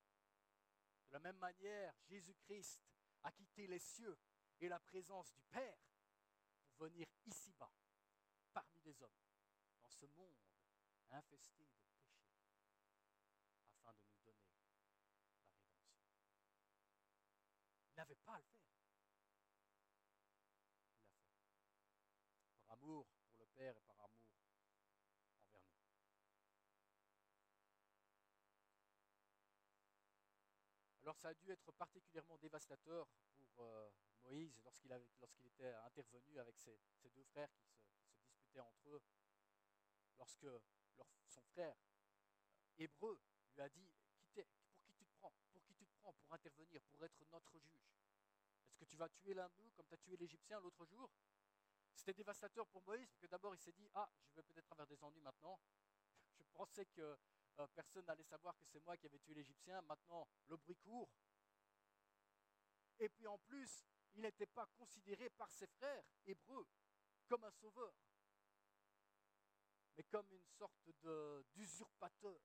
De 1.08 1.12
la 1.12 1.20
même 1.20 1.38
manière, 1.38 1.94
Jésus-Christ 2.08 2.80
a 3.22 3.32
quitté 3.32 3.66
les 3.66 3.78
cieux 3.78 4.18
et 4.60 4.68
la 4.68 4.78
présence 4.78 5.32
du 5.32 5.42
Père 5.42 5.78
pour 6.76 6.86
venir 6.86 7.06
ici-bas, 7.26 7.72
parmi 8.52 8.80
les 8.80 9.02
hommes, 9.02 9.10
dans 9.82 9.90
ce 9.90 10.06
monde 10.06 10.36
infesté 11.10 11.64
de 11.64 11.76
péché, 11.76 12.10
afin 13.70 13.92
de 13.94 14.00
nous 14.10 14.20
donner 14.24 14.44
la 14.44 14.56
rédemption. 14.56 15.06
Il 17.88 17.94
n'avait 17.96 18.14
pas 18.16 18.34
à 18.34 18.38
le 18.38 18.44
faire. 18.44 18.60
Il 18.72 19.54
l'a 19.62 19.76
fait. 21.36 21.96
Par 22.66 22.75
pour 22.86 23.04
le 23.40 23.46
Père 23.46 23.76
et 23.76 23.80
par 23.80 24.00
amour 24.00 24.30
envers 25.42 25.60
nous. 25.60 25.82
Alors 31.02 31.16
ça 31.16 31.28
a 31.30 31.34
dû 31.34 31.50
être 31.50 31.72
particulièrement 31.72 32.38
dévastateur 32.38 33.08
pour 33.34 33.64
euh, 33.64 33.90
Moïse 34.22 34.60
lorsqu'il 34.62 34.92
était 34.92 35.74
intervenu 35.84 36.38
avec 36.38 36.56
ses, 36.58 36.78
deux 37.12 37.24
frères 37.24 37.50
qui 37.56 37.66
se, 37.66 38.20
disputaient 38.28 38.60
entre 38.60 38.88
eux, 38.90 39.02
lorsque 40.16 40.46
son 41.26 41.42
frère 41.42 41.74
euh, 41.74 42.84
hébreu 42.84 43.20
lui 43.52 43.62
a 43.62 43.68
dit 43.68 43.90
pour 44.14 44.80
qui 44.84 44.92
tu 44.92 45.04
te 45.04 45.12
prends 45.18 45.32
Pour 45.52 45.64
qui 45.64 45.74
tu 45.74 45.86
te 45.86 45.94
prends 46.02 46.12
pour 46.12 46.32
intervenir, 46.32 46.80
pour 46.92 47.04
être 47.04 47.24
notre 47.32 47.58
juge? 47.58 47.90
Est-ce 48.68 48.78
que 48.78 48.84
tu 48.84 48.96
vas 48.96 49.08
tuer 49.08 49.34
l'un 49.34 49.48
d'eux 49.48 49.70
comme 49.74 49.86
tu 49.88 49.94
as 49.94 49.98
tué 49.98 50.16
l'Égyptien 50.16 50.60
l'autre 50.60 50.84
jour? 50.86 51.10
C'était 51.96 52.12
dévastateur 52.12 52.66
pour 52.68 52.82
Moïse, 52.82 53.08
parce 53.08 53.20
que 53.20 53.26
d'abord 53.26 53.54
il 53.54 53.58
s'est 53.58 53.72
dit 53.72 53.88
Ah, 53.94 54.08
je 54.28 54.36
vais 54.36 54.42
peut-être 54.42 54.70
avoir 54.70 54.86
des 54.86 55.02
ennuis 55.02 55.22
maintenant. 55.22 55.58
Je 56.38 56.44
pensais 56.52 56.84
que 56.86 57.18
euh, 57.58 57.66
personne 57.74 58.04
n'allait 58.04 58.22
savoir 58.22 58.56
que 58.58 58.66
c'est 58.66 58.84
moi 58.84 58.96
qui 58.96 59.06
avais 59.06 59.18
tué 59.18 59.34
l'Égyptien. 59.34 59.80
Maintenant, 59.82 60.28
le 60.48 60.56
bruit 60.56 60.76
court. 60.76 61.10
Et 62.98 63.08
puis 63.08 63.26
en 63.26 63.38
plus, 63.38 63.86
il 64.14 64.20
n'était 64.20 64.46
pas 64.46 64.66
considéré 64.78 65.30
par 65.30 65.50
ses 65.50 65.66
frères 65.66 66.04
hébreux 66.26 66.66
comme 67.26 67.44
un 67.44 67.50
sauveur, 67.50 67.92
mais 69.96 70.04
comme 70.04 70.30
une 70.32 70.46
sorte 70.46 70.90
d'usurpateur 71.54 72.40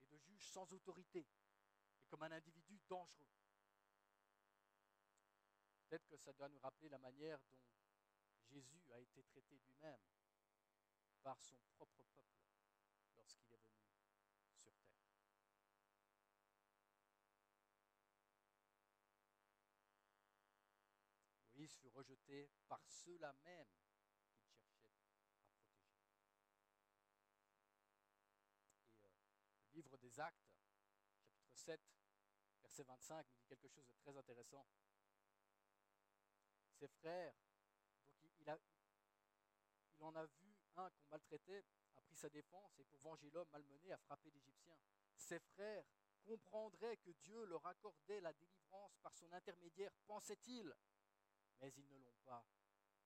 et 0.00 0.06
de 0.06 0.18
juge 0.18 0.46
sans 0.46 0.72
autorité, 0.72 1.26
et 1.98 2.04
comme 2.08 2.22
un 2.22 2.32
individu 2.32 2.78
dangereux. 2.88 3.39
Peut-être 5.90 6.06
que 6.06 6.16
ça 6.16 6.32
doit 6.32 6.48
nous 6.48 6.60
rappeler 6.60 6.88
la 6.88 6.98
manière 6.98 7.40
dont 8.30 8.44
Jésus 8.46 8.92
a 8.92 9.00
été 9.00 9.24
traité 9.24 9.58
lui-même 9.58 9.98
par 11.20 11.42
son 11.42 11.58
propre 11.74 12.04
peuple 12.14 12.38
lorsqu'il 13.16 13.52
est 13.52 13.56
venu 13.56 13.82
sur 14.38 14.54
terre. 14.62 14.78
Moïse 21.54 21.74
fut 21.74 21.88
rejeté 21.88 22.48
par 22.68 22.86
ceux-là 22.86 23.32
même 23.44 23.66
qu'il 23.80 23.90
cherchait 23.90 24.28
à 24.28 24.38
protéger. 24.38 25.42
Et 29.00 29.06
euh, 29.06 29.10
le 29.64 29.70
livre 29.72 29.96
des 29.96 30.20
Actes, 30.20 30.54
chapitre 31.26 31.56
7, 31.56 31.80
verset 32.62 32.84
25, 32.84 33.26
nous 33.32 33.40
dit 33.40 33.46
quelque 33.48 33.68
chose 33.68 33.88
de 33.88 33.94
très 33.94 34.16
intéressant. 34.16 34.64
Ses 36.80 36.88
frères, 36.88 37.34
donc 38.22 38.32
il, 38.40 40.02
en 40.02 40.16
a 40.16 40.24
vu 40.24 40.56
un 40.76 40.88
qu'on 40.88 41.04
maltraitait, 41.10 41.62
a 41.94 42.00
pris 42.00 42.16
sa 42.16 42.30
défense 42.30 42.78
et 42.78 42.84
pour 42.84 42.98
venger 43.00 43.28
l'homme 43.28 43.50
malmené 43.52 43.92
a 43.92 43.98
frappé 43.98 44.30
l'Égyptien. 44.30 44.74
Ses 45.14 45.40
frères 45.40 45.84
comprendraient 46.24 46.96
que 46.96 47.10
Dieu 47.10 47.44
leur 47.44 47.66
accordait 47.66 48.22
la 48.22 48.32
délivrance 48.32 48.96
par 49.02 49.14
son 49.14 49.30
intermédiaire, 49.30 49.92
pensait-il, 50.06 50.74
mais 51.60 51.70
ils 51.76 51.86
ne 51.86 51.98
l'ont 51.98 52.16
pas 52.24 52.46
compris. 52.50 52.96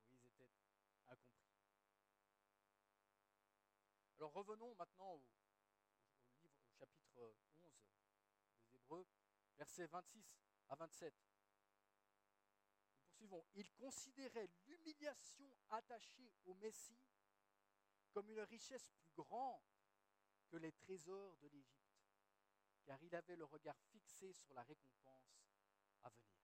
Moïse 0.00 0.24
était 0.24 0.50
incompris. 1.06 1.62
Alors 4.16 4.32
revenons 4.32 4.74
maintenant 4.74 5.12
au, 5.12 5.24
au, 6.42 6.48
livre, 6.48 6.58
au 6.66 6.72
chapitre 6.72 7.06
11 7.14 7.36
des 8.64 8.74
Hébreux, 8.74 9.06
versets 9.56 9.86
26 9.86 10.26
à 10.70 10.74
27. 10.74 11.33
Il 13.54 13.70
considérait 13.72 14.50
l'humiliation 14.66 15.48
attachée 15.70 16.30
au 16.44 16.54
Messie 16.54 16.98
comme 18.12 18.30
une 18.30 18.40
richesse 18.40 18.88
plus 18.88 19.12
grande 19.14 19.62
que 20.48 20.56
les 20.56 20.72
trésors 20.72 21.36
de 21.38 21.48
l'Égypte, 21.48 21.98
car 22.84 23.02
il 23.02 23.14
avait 23.14 23.36
le 23.36 23.44
regard 23.44 23.76
fixé 23.90 24.32
sur 24.32 24.52
la 24.54 24.62
récompense 24.62 25.48
à 26.02 26.10
venir. 26.10 26.38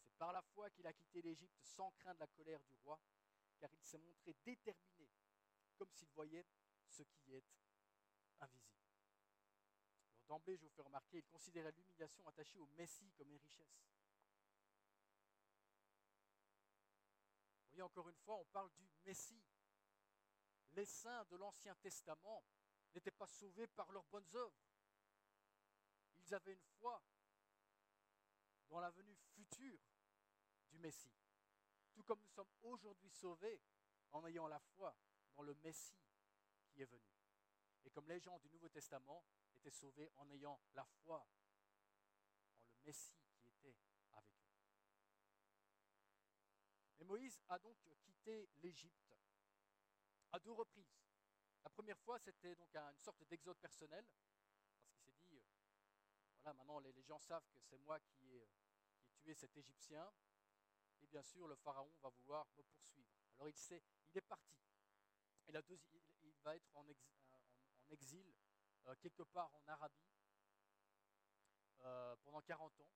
C'est 0.00 0.16
par 0.16 0.32
la 0.32 0.42
foi 0.42 0.70
qu'il 0.70 0.86
a 0.86 0.92
quitté 0.92 1.22
l'Égypte 1.22 1.60
sans 1.62 1.90
craindre 1.92 2.20
la 2.20 2.26
colère 2.26 2.62
du 2.64 2.74
roi, 2.76 2.98
car 3.58 3.72
il 3.72 3.82
s'est 3.84 3.98
montré 3.98 4.34
déterminé, 4.44 5.10
comme 5.76 5.90
s'il 5.92 6.08
voyait 6.10 6.46
ce 6.88 7.02
qui 7.02 7.34
est 7.34 7.44
invisible. 8.40 8.74
D'emblée, 10.26 10.56
je 10.56 10.62
vous 10.62 10.70
fais 10.70 10.82
remarquer, 10.82 11.18
il 11.18 11.26
considérait 11.26 11.72
l'humiliation 11.72 12.26
attachée 12.26 12.58
au 12.58 12.66
Messie 12.76 13.12
comme 13.12 13.30
une 13.30 13.38
richesse. 13.38 13.84
Voyez, 17.74 17.82
encore 17.82 18.08
une 18.08 18.16
fois, 18.16 18.36
on 18.36 18.44
parle 18.46 18.70
du 18.72 18.88
Messie. 19.04 19.42
Les 20.72 20.84
saints 20.84 21.24
de 21.26 21.36
l'Ancien 21.36 21.74
Testament 21.76 22.44
n'étaient 22.94 23.10
pas 23.10 23.26
sauvés 23.26 23.66
par 23.68 23.90
leurs 23.92 24.04
bonnes 24.04 24.28
œuvres. 24.34 24.62
Ils 26.18 26.34
avaient 26.34 26.54
une 26.54 26.66
foi 26.78 27.02
dans 28.68 28.80
la 28.80 28.90
venue 28.90 29.16
future 29.34 29.78
du 30.70 30.78
Messie. 30.78 31.12
Tout 31.92 32.02
comme 32.04 32.20
nous 32.20 32.28
sommes 32.28 32.50
aujourd'hui 32.62 33.10
sauvés 33.10 33.60
en 34.12 34.24
ayant 34.26 34.46
la 34.46 34.58
foi 34.58 34.94
dans 35.36 35.42
le 35.42 35.54
Messie 35.56 35.98
qui 36.70 36.82
est 36.82 36.86
venu. 36.86 37.12
Et 37.84 37.90
comme 37.90 38.08
les 38.08 38.20
gens 38.20 38.38
du 38.38 38.48
Nouveau 38.50 38.68
Testament 38.68 39.24
étaient 39.54 39.70
sauvés 39.70 40.10
en 40.16 40.30
ayant 40.30 40.60
la 40.74 40.84
foi 40.84 41.18
en 41.18 42.72
le 42.72 42.78
Messie 42.84 43.16
qui 43.42 43.50
était 43.50 43.58
avec 43.58 43.76
eux. 43.76 44.54
Moïse 47.04 47.40
a 47.48 47.58
donc 47.58 47.76
quitté 48.02 48.48
l'Égypte 48.56 49.14
à 50.32 50.38
deux 50.38 50.52
reprises. 50.52 50.98
La 51.62 51.70
première 51.70 51.98
fois, 51.98 52.18
c'était 52.18 52.54
donc 52.54 52.74
une 52.74 52.98
sorte 52.98 53.22
d'exode 53.24 53.58
personnel, 53.58 54.04
parce 54.06 54.90
qu'il 54.90 55.14
s'est 55.14 55.24
dit, 55.28 55.36
euh, 55.36 55.40
voilà, 56.42 56.54
maintenant 56.54 56.78
les, 56.80 57.02
gens 57.02 57.18
savent 57.18 57.46
que 57.54 57.60
c'est 57.60 57.78
moi 57.78 57.98
qui 58.00 58.34
ai, 58.36 58.48
qui 58.96 59.08
ai, 59.08 59.14
tué 59.14 59.34
cet 59.34 59.56
Égyptien, 59.56 60.12
et 61.00 61.06
bien 61.06 61.22
sûr, 61.22 61.48
le 61.48 61.54
Pharaon 61.56 61.90
va 62.02 62.10
vouloir 62.10 62.46
me 62.56 62.62
poursuivre. 62.62 63.08
Alors 63.38 63.48
il, 63.48 63.56
sait, 63.56 63.82
il 64.10 64.18
est 64.18 64.22
parti. 64.22 64.58
Et 65.46 65.52
la 65.52 65.62
deuxième, 65.62 66.02
il, 66.22 66.32
va 66.42 66.56
être 66.56 66.76
en, 66.76 66.84
en 66.84 67.90
exil 67.90 68.34
euh, 68.86 68.94
quelque 69.00 69.22
part 69.22 69.50
en 69.54 69.68
Arabie 69.68 70.10
euh, 71.82 72.16
pendant 72.22 72.42
40 72.42 72.80
ans. 72.80 72.90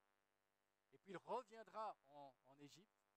Et 0.93 0.97
puis 0.97 1.11
il 1.11 1.17
reviendra 1.17 1.95
en, 2.09 2.33
Égypte, 2.59 3.01
euh, 3.05 3.08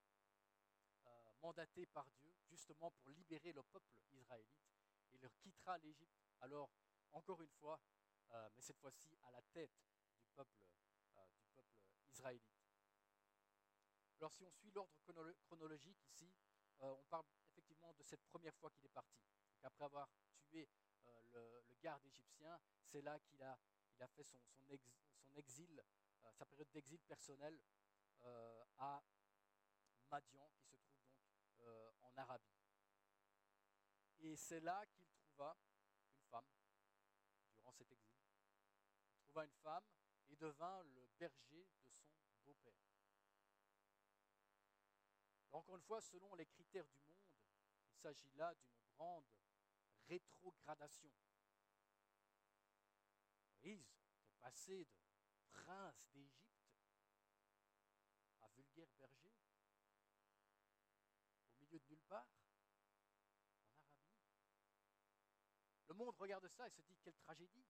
mandaté 1.43 1.85
par 1.85 2.09
Dieu, 2.19 2.33
justement 2.49 2.89
pour 2.91 3.09
libérer 3.11 3.51
le 3.51 3.61
peuple 3.63 3.93
israélite. 4.13 4.63
Il 5.11 5.29
quittera 5.41 5.77
l'Égypte, 5.77 6.23
alors 6.39 6.69
encore 7.11 7.41
une 7.41 7.51
fois, 7.51 7.79
euh, 8.31 8.49
mais 8.55 8.61
cette 8.61 8.79
fois-ci 8.79 9.15
à 9.23 9.31
la 9.31 9.41
tête 9.53 9.71
du 10.17 10.25
peuple, 10.33 10.63
euh, 11.17 11.27
du 11.37 11.47
peuple 11.49 11.77
israélite. 12.07 12.63
Alors 14.17 14.31
si 14.31 14.43
on 14.43 14.51
suit 14.51 14.71
l'ordre 14.71 15.33
chronologique 15.41 16.01
ici, 16.05 16.33
euh, 16.81 16.91
on 16.97 17.03
parle 17.03 17.25
effectivement 17.51 17.93
de 17.93 18.03
cette 18.03 18.23
première 18.23 18.55
fois 18.55 18.69
qu'il 18.71 18.85
est 18.85 18.93
parti. 18.93 19.21
après 19.63 19.85
avoir 19.85 20.09
tué 20.45 20.67
le, 21.31 21.63
garde 21.81 22.05
égyptien, 22.05 22.57
c'est 22.85 23.01
là 23.01 23.19
qu'il 23.19 23.41
a, 23.43 23.57
il 23.95 24.01
a 24.01 24.07
fait 24.07 24.23
son, 24.23 24.39
son, 24.47 25.35
exil, 25.35 25.83
euh, 26.23 26.31
sa 26.31 26.45
période 26.45 26.69
d'exil 26.71 26.99
personnel 27.01 27.59
à 28.77 29.03
Madian, 30.09 30.49
qui 30.55 30.63
se 30.63 30.77
trouve 30.77 30.92
Arabie. 32.15 32.57
Et 34.19 34.35
c'est 34.35 34.61
là 34.61 34.85
qu'il 34.85 35.07
trouva 35.07 35.57
une 36.07 36.21
femme, 36.29 36.45
durant 37.55 37.71
cet 37.73 37.91
exil. 37.91 38.15
Il 39.15 39.23
trouva 39.23 39.45
une 39.45 39.55
femme 39.61 39.85
et 40.29 40.35
devint 40.35 40.83
le 40.83 41.07
berger 41.17 41.67
de 41.83 41.91
son 42.15 42.37
beau-père. 42.45 42.73
Encore 45.51 45.75
une 45.75 45.83
fois, 45.83 46.01
selon 46.01 46.33
les 46.35 46.45
critères 46.47 46.87
du 46.87 46.99
monde, 47.07 47.27
il 47.89 47.95
s'agit 47.95 48.31
là 48.33 48.53
d'une 48.55 48.81
grande 48.95 49.25
rétrogradation. 50.07 51.11
Moïse 53.61 53.87
est 54.25 54.41
passé 54.41 54.85
de 54.85 54.97
prince 55.51 56.05
d'Égypte 56.11 56.53
à 58.41 58.49
vulgaire 58.49 58.91
berger, 58.99 59.31
de 61.79 61.85
nulle 61.89 62.01
part. 62.01 62.27
Le 65.87 65.93
monde 65.95 66.15
regarde 66.17 66.47
ça 66.47 66.67
et 66.67 66.71
se 66.71 66.81
dit 66.81 66.97
quelle 67.03 67.17
tragédie. 67.17 67.65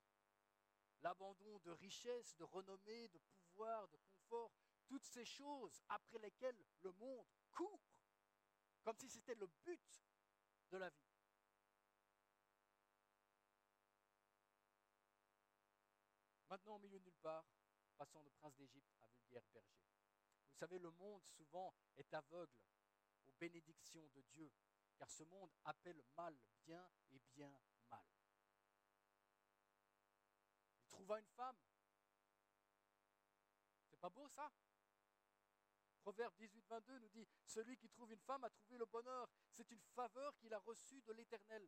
L'abandon 1.01 1.59
de 1.59 1.71
richesse, 1.71 2.35
de 2.35 2.43
renommée, 2.43 3.07
de 3.09 3.17
pouvoir, 3.17 3.87
de 3.89 3.97
confort, 3.97 4.51
toutes 4.87 5.05
ces 5.05 5.25
choses 5.25 5.81
après 5.89 6.19
lesquelles 6.19 6.63
le 6.81 6.91
monde 6.93 7.27
court, 7.51 7.81
comme 8.83 8.97
si 8.97 9.09
c'était 9.09 9.35
le 9.35 9.47
but 9.65 10.05
de 10.69 10.77
la 10.77 10.89
vie. 10.89 11.13
Maintenant, 16.49 16.75
au 16.75 16.79
milieu 16.79 16.99
de 16.99 17.05
nulle 17.05 17.17
part, 17.21 17.45
passant 17.97 18.23
de 18.23 18.29
prince 18.29 18.55
d'Égypte 18.55 18.95
à 19.01 19.07
vulgaire 19.07 19.43
berger. 19.53 19.83
Vous 20.49 20.57
savez, 20.57 20.79
le 20.79 20.91
monde 20.91 21.25
souvent 21.25 21.73
est 21.97 22.13
aveugle 22.13 22.53
aux 23.33 23.39
bénédictions 23.39 24.07
de 24.13 24.21
Dieu, 24.21 24.51
car 24.95 25.09
ce 25.09 25.23
monde 25.23 25.51
appelle 25.65 26.01
mal 26.15 26.37
bien 26.65 26.87
et 27.11 27.19
bien 27.33 27.53
mal. 27.89 28.05
Il 30.77 30.85
trouva 30.87 31.19
une 31.19 31.27
femme. 31.27 31.57
C'est 33.89 33.99
pas 33.99 34.09
beau 34.09 34.27
ça? 34.27 34.51
Proverbe 36.01 36.35
18, 36.35 36.65
22 36.67 36.99
nous 36.99 37.09
dit, 37.09 37.27
Celui 37.45 37.77
qui 37.77 37.89
trouve 37.89 38.11
une 38.11 38.19
femme 38.19 38.43
a 38.43 38.49
trouvé 38.49 38.77
le 38.77 38.85
bonheur. 38.85 39.29
C'est 39.51 39.69
une 39.71 39.81
faveur 39.81 40.35
qu'il 40.37 40.53
a 40.53 40.59
reçue 40.59 41.01
de 41.01 41.13
l'Éternel. 41.13 41.67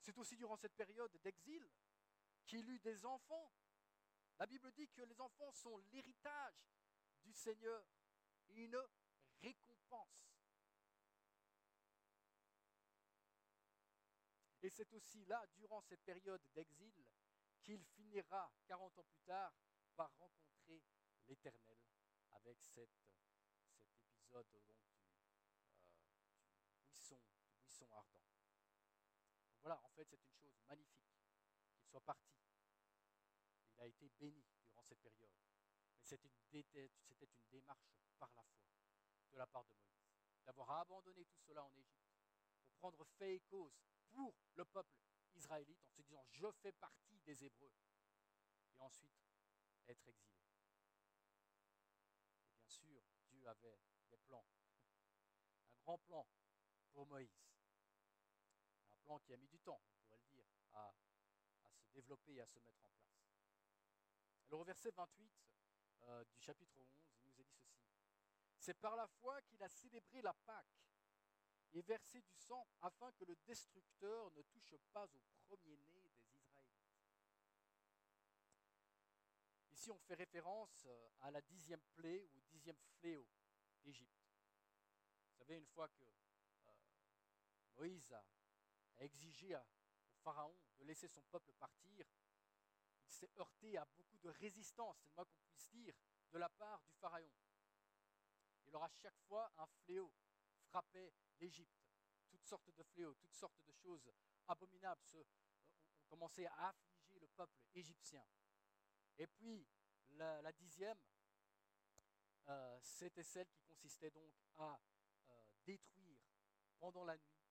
C'est 0.00 0.18
aussi 0.18 0.36
durant 0.36 0.56
cette 0.56 0.74
période 0.74 1.16
d'exil 1.22 1.68
qu'il 2.44 2.68
eut 2.68 2.80
des 2.80 3.04
enfants. 3.06 3.52
La 4.38 4.46
Bible 4.46 4.72
dit 4.72 4.88
que 4.88 5.02
les 5.02 5.20
enfants 5.20 5.52
sont 5.52 5.78
l'héritage 5.92 6.66
du 7.22 7.32
Seigneur 7.32 7.86
une 8.54 8.78
récompense. 9.40 10.32
Et 14.62 14.70
c'est 14.70 14.92
aussi 14.92 15.24
là, 15.24 15.44
durant 15.56 15.80
cette 15.80 16.02
période 16.02 16.42
d'exil, 16.54 17.04
qu'il 17.62 17.84
finira, 17.84 18.52
40 18.66 18.98
ans 18.98 19.04
plus 19.04 19.22
tard, 19.22 19.52
par 19.96 20.10
rencontrer 20.18 20.82
l'Éternel 21.26 21.78
avec 22.30 22.60
cet 22.62 22.90
épisode 24.06 24.46
donc, 24.50 24.70
euh, 24.70 24.74
du, 26.72 26.86
buisson, 26.90 27.20
du 27.44 27.54
buisson 27.60 27.86
ardent. 27.92 28.22
voilà, 29.60 29.80
en 29.84 29.90
fait, 29.90 30.04
c'est 30.04 30.24
une 30.24 30.34
chose 30.34 30.58
magnifique 30.66 31.12
qu'il 31.74 31.84
soit 31.84 32.00
parti. 32.00 32.32
Il 33.74 33.80
a 33.80 33.86
été 33.86 34.08
béni 34.18 34.44
durant 34.64 34.82
cette 34.82 35.00
période. 35.00 35.30
C'était 36.02 36.28
une, 36.28 37.48
démarche 37.50 37.94
par 38.18 38.30
la 38.34 38.42
foi 38.42 38.66
de 39.30 39.38
la 39.38 39.46
part 39.46 39.64
de 39.64 39.74
Moïse. 39.74 40.02
D'avoir 40.44 40.70
abandonné 40.70 41.24
tout 41.24 41.40
cela 41.40 41.64
en 41.64 41.72
Égypte 41.76 42.12
pour 42.62 42.72
prendre 42.74 43.04
fait 43.04 43.36
et 43.36 43.40
cause 43.40 43.78
pour 44.10 44.34
le 44.54 44.64
peuple 44.64 44.94
israélite 45.34 45.82
en 45.86 45.90
se 45.90 46.02
disant 46.02 46.24
je 46.30 46.50
fais 46.50 46.72
partie 46.72 47.20
des 47.20 47.44
Hébreux 47.44 47.72
et 48.74 48.80
ensuite 48.80 49.12
être 49.88 50.08
exilé 50.08 50.32
sûr, 52.72 53.02
Dieu 53.28 53.46
avait 53.46 53.78
des 54.08 54.16
plans, 54.18 54.44
un 55.66 55.74
grand 55.82 55.98
plan 55.98 56.26
pour 56.92 57.06
Moïse. 57.06 57.44
Un 58.90 58.96
plan 59.04 59.18
qui 59.20 59.32
a 59.32 59.36
mis 59.36 59.48
du 59.48 59.58
temps, 59.60 59.80
on 60.10 60.18
pourrait 60.18 60.20
le 60.20 60.44
dire, 60.44 60.46
à, 60.74 60.94
se 61.80 61.90
développer 61.92 62.34
et 62.34 62.40
à 62.40 62.46
se 62.46 62.58
mettre 62.60 62.82
en 62.84 62.90
place. 62.90 63.12
Alors 64.48 64.60
au 64.60 64.64
verset 64.64 64.90
28 64.90 65.30
euh, 66.08 66.24
du 66.24 66.38
chapitre 66.38 66.78
11, 66.78 66.86
il 67.14 67.22
nous 67.24 67.40
est 67.40 67.44
dit 67.44 67.56
ceci. 67.58 67.86
C'est 68.58 68.74
par 68.74 68.96
la 68.96 69.06
foi 69.06 69.40
qu'il 69.42 69.62
a 69.62 69.68
célébré 69.68 70.22
la 70.22 70.32
Pâque 70.32 70.82
et 71.72 71.82
versé 71.82 72.20
du 72.20 72.34
sang 72.34 72.66
afin 72.80 73.10
que 73.12 73.24
le 73.24 73.36
destructeur 73.46 74.30
ne 74.32 74.42
touche 74.42 74.76
pas 74.92 75.04
au 75.04 75.20
premier-né 75.48 76.10
des 76.24 76.38
Israélites. 76.38 76.82
Ici, 79.70 79.90
on 79.90 79.98
fait 79.98 80.14
référence 80.14 80.84
euh, 80.86 81.08
à 81.22 81.30
la 81.30 81.40
dixième 81.40 81.82
plaie 81.94 82.28
ou 82.34 82.40
dixième 82.42 82.78
fléau 82.98 83.26
d'Égypte. 83.82 84.28
Vous 85.26 85.38
savez, 85.38 85.56
une 85.56 85.66
fois 85.66 85.88
que 85.88 86.04
euh, 86.04 86.72
Moïse 87.76 88.12
a, 88.12 88.24
exigé 88.98 89.56
au 89.56 90.14
Pharaon 90.22 90.56
de 90.78 90.84
laisser 90.84 91.08
son 91.08 91.22
peuple 91.22 91.52
partir, 91.54 92.06
s'est 93.12 93.30
heurté 93.38 93.76
à 93.76 93.84
beaucoup 93.96 94.18
de 94.18 94.28
résistance, 94.30 94.96
c'est 94.98 95.08
le 95.08 95.14
moins 95.14 95.24
qu'on 95.24 95.40
puisse 95.50 95.68
dire, 95.70 95.94
de 96.32 96.38
la 96.38 96.48
part 96.48 96.82
du 96.82 96.92
Pharaon. 96.94 97.30
Et 98.64 98.68
alors 98.68 98.84
à 98.84 98.88
chaque 98.88 99.18
fois, 99.28 99.52
un 99.58 99.66
fléau 99.84 100.12
frappait 100.68 101.12
l'Égypte. 101.38 101.82
Toutes 102.28 102.44
sortes 102.44 102.70
de 102.74 102.82
fléaux, 102.82 103.14
toutes 103.14 103.34
sortes 103.34 103.60
de 103.62 103.72
choses 103.72 104.10
abominables 104.48 105.02
euh, 105.14 105.24
ont 106.00 106.04
commencé 106.08 106.46
à 106.46 106.68
affliger 106.68 107.18
le 107.18 107.28
peuple 107.28 107.60
égyptien. 107.74 108.24
Et 109.18 109.26
puis, 109.26 109.66
la, 110.10 110.52
dixième, 110.52 110.98
euh, 112.48 112.78
c'était 112.82 113.22
celle 113.22 113.48
qui 113.50 113.62
consistait 113.62 114.10
donc 114.10 114.32
à 114.56 114.78
euh, 115.28 115.42
détruire 115.64 116.18
pendant 116.78 117.04
la 117.04 117.16
nuit 117.16 117.42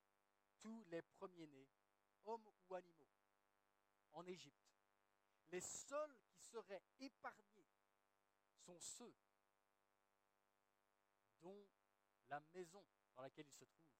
tous 0.59 0.83
les 0.85 1.01
premiers-nés, 1.01 1.67
hommes 2.25 2.47
ou 2.67 2.75
animaux, 2.75 3.09
en 4.13 4.25
Égypte. 4.25 4.70
Les 5.51 5.61
seuls 5.61 6.15
qui 6.29 6.39
seraient 6.39 6.83
épargnés 6.99 7.67
sont 8.55 8.79
ceux 8.79 9.13
dont 11.41 11.67
la 12.29 12.39
maison 12.53 12.85
dans 13.15 13.21
laquelle 13.21 13.47
ils 13.47 13.53
se 13.53 13.65
trouvent 13.65 13.91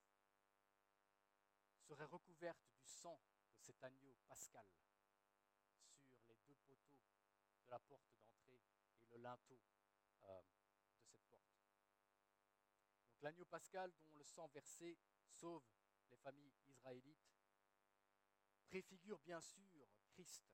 serait 1.82 2.06
recouverte 2.06 2.64
du 2.78 2.86
sang 2.86 3.20
de 3.54 3.60
cet 3.60 3.84
agneau 3.84 4.16
pascal 4.30 4.66
sur 6.00 6.18
les 6.28 6.38
deux 6.48 6.56
poteaux 6.66 7.02
de 7.66 7.70
la 7.70 7.80
porte 7.80 8.08
d'entrée 8.14 8.62
et 9.02 9.06
le 9.10 9.18
linteau 9.18 9.60
euh, 10.24 10.42
de 11.02 11.04
cette 11.04 11.26
porte. 11.28 11.44
Donc 13.10 13.22
l'agneau 13.22 13.46
pascal 13.46 13.92
dont 14.08 14.16
le 14.16 14.24
sang 14.24 14.48
versé 14.54 14.98
sauve 15.28 15.66
les 16.10 16.18
familles 16.18 16.54
israélites 16.68 17.36
préfigure 18.68 19.20
bien 19.20 19.42
sûr 19.42 19.90
Christ, 20.12 20.46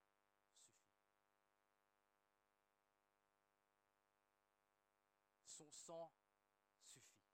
son 5.46 5.70
sang 5.70 6.12
suffit. 6.84 7.26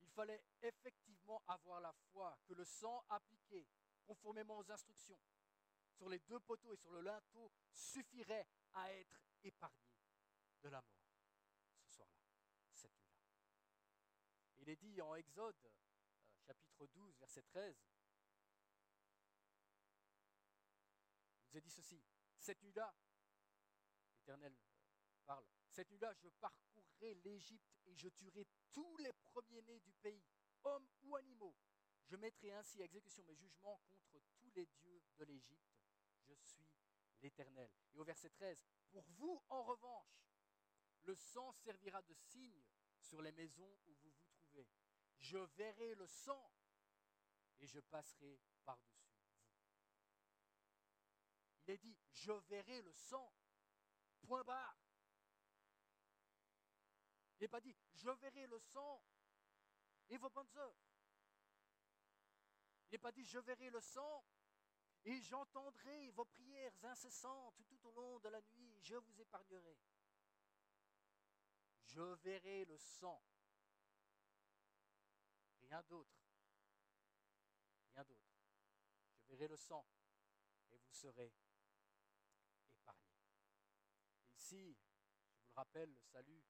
Il 0.00 0.08
fallait 0.10 0.42
effectivement 0.62 1.42
avoir 1.46 1.80
la 1.80 1.92
foi 2.10 2.36
que 2.46 2.54
le 2.54 2.64
sang 2.64 3.04
appliqué 3.08 3.66
conformément 4.04 4.58
aux 4.58 4.70
instructions 4.70 5.18
sur 6.02 6.08
les 6.08 6.18
deux 6.18 6.40
poteaux 6.40 6.72
et 6.72 6.76
sur 6.76 6.90
le 6.90 7.00
linteau 7.00 7.52
suffirait 7.72 8.48
à 8.72 8.92
être 8.92 9.22
épargné 9.44 9.94
de 10.60 10.68
la 10.68 10.82
mort 10.82 11.06
ce 11.78 11.88
soir-là, 11.94 12.24
cette 12.72 12.92
nuit-là. 12.98 13.22
Il 14.58 14.68
est 14.68 14.74
dit 14.74 15.00
en 15.00 15.14
Exode, 15.14 15.64
euh, 15.64 15.70
chapitre 16.44 16.88
12, 16.88 17.16
verset 17.18 17.42
13, 17.42 17.76
il 21.38 21.50
nous 21.50 21.56
est 21.56 21.60
dit 21.60 21.70
ceci, 21.70 22.02
cette 22.36 22.60
nuit-là, 22.64 22.92
l'Éternel 24.16 24.56
parle. 25.24 25.46
Cette 25.70 25.88
nuit-là, 25.88 26.12
je 26.14 26.28
parcourrai 26.40 27.14
l'Égypte 27.14 27.78
et 27.86 27.94
je 27.94 28.08
tuerai 28.08 28.44
tous 28.72 28.96
les 28.96 29.12
premiers-nés 29.12 29.78
du 29.78 29.92
pays, 29.92 30.24
hommes 30.64 30.88
ou 31.02 31.14
animaux. 31.14 31.54
Je 32.06 32.16
mettrai 32.16 32.50
ainsi 32.50 32.82
à 32.82 32.86
exécution 32.86 33.22
mes 33.22 33.36
jugements 33.36 33.80
contre 33.88 34.20
tous 34.34 34.50
les 34.56 34.66
dieux 34.66 35.00
de 35.18 35.24
l'Égypte. 35.26 35.81
Suis 36.40 36.68
l'Éternel. 37.20 37.70
Et 37.94 37.98
au 37.98 38.04
verset 38.04 38.30
13, 38.30 38.64
pour 38.90 39.04
vous, 39.10 39.42
en 39.48 39.62
revanche, 39.62 40.22
le 41.02 41.14
sang 41.14 41.52
servira 41.52 42.02
de 42.02 42.14
signe 42.14 42.62
sur 42.98 43.22
les 43.22 43.32
maisons 43.32 43.78
où 43.86 43.94
vous 43.94 44.10
vous 44.10 44.26
trouvez. 44.26 44.68
Je 45.18 45.38
verrai 45.38 45.94
le 45.94 46.06
sang 46.06 46.52
et 47.60 47.66
je 47.66 47.80
passerai 47.80 48.40
par-dessus 48.64 49.02
vous. 49.04 49.22
Il 51.64 51.70
est 51.70 51.78
dit, 51.78 51.96
je 52.12 52.32
verrai 52.32 52.82
le 52.82 52.92
sang. 52.92 53.32
Point 54.22 54.44
barre. 54.44 54.76
Il 57.38 57.42
n'est 57.42 57.48
pas 57.48 57.60
dit, 57.60 57.76
je 57.94 58.10
verrai 58.10 58.46
le 58.46 58.58
sang 58.58 59.04
et 60.08 60.16
vos 60.16 60.30
bonnes 60.30 60.56
œuvres. 60.56 60.86
Il 62.88 62.92
n'est 62.92 62.98
pas 62.98 63.12
dit, 63.12 63.24
je 63.24 63.38
verrai 63.38 63.70
le 63.70 63.80
sang 63.80 64.24
et 65.04 65.20
j'entendrai 65.20 66.10
vos 66.10 66.24
prières 66.24 66.84
incessantes 66.84 67.60
tout 67.66 67.86
au 67.86 67.90
long 67.92 68.18
de 68.20 68.28
la 68.28 68.40
nuit, 68.40 68.78
je 68.82 68.94
vous 68.94 69.20
épargnerai. 69.20 69.76
Je 71.86 72.00
verrai 72.00 72.64
le 72.64 72.78
sang. 72.78 73.22
Rien 75.62 75.82
d'autre. 75.82 76.16
Rien 77.94 78.04
d'autre. 78.04 78.30
Je 79.24 79.34
verrai 79.34 79.48
le 79.48 79.56
sang 79.56 79.84
et 80.70 80.78
vous 80.78 80.92
serez 80.92 81.32
épargnés. 82.76 83.18
ici, 84.36 84.74
je 84.74 85.40
vous 85.40 85.48
le 85.48 85.54
rappelle, 85.54 85.92
le 85.92 86.02
salut 86.02 86.42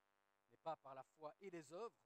n'est 0.51 0.59
pas 0.59 0.77
par 0.77 0.95
la 0.95 1.05
foi 1.05 1.35
et 1.41 1.51
les 1.51 1.73
œuvres. 1.73 1.97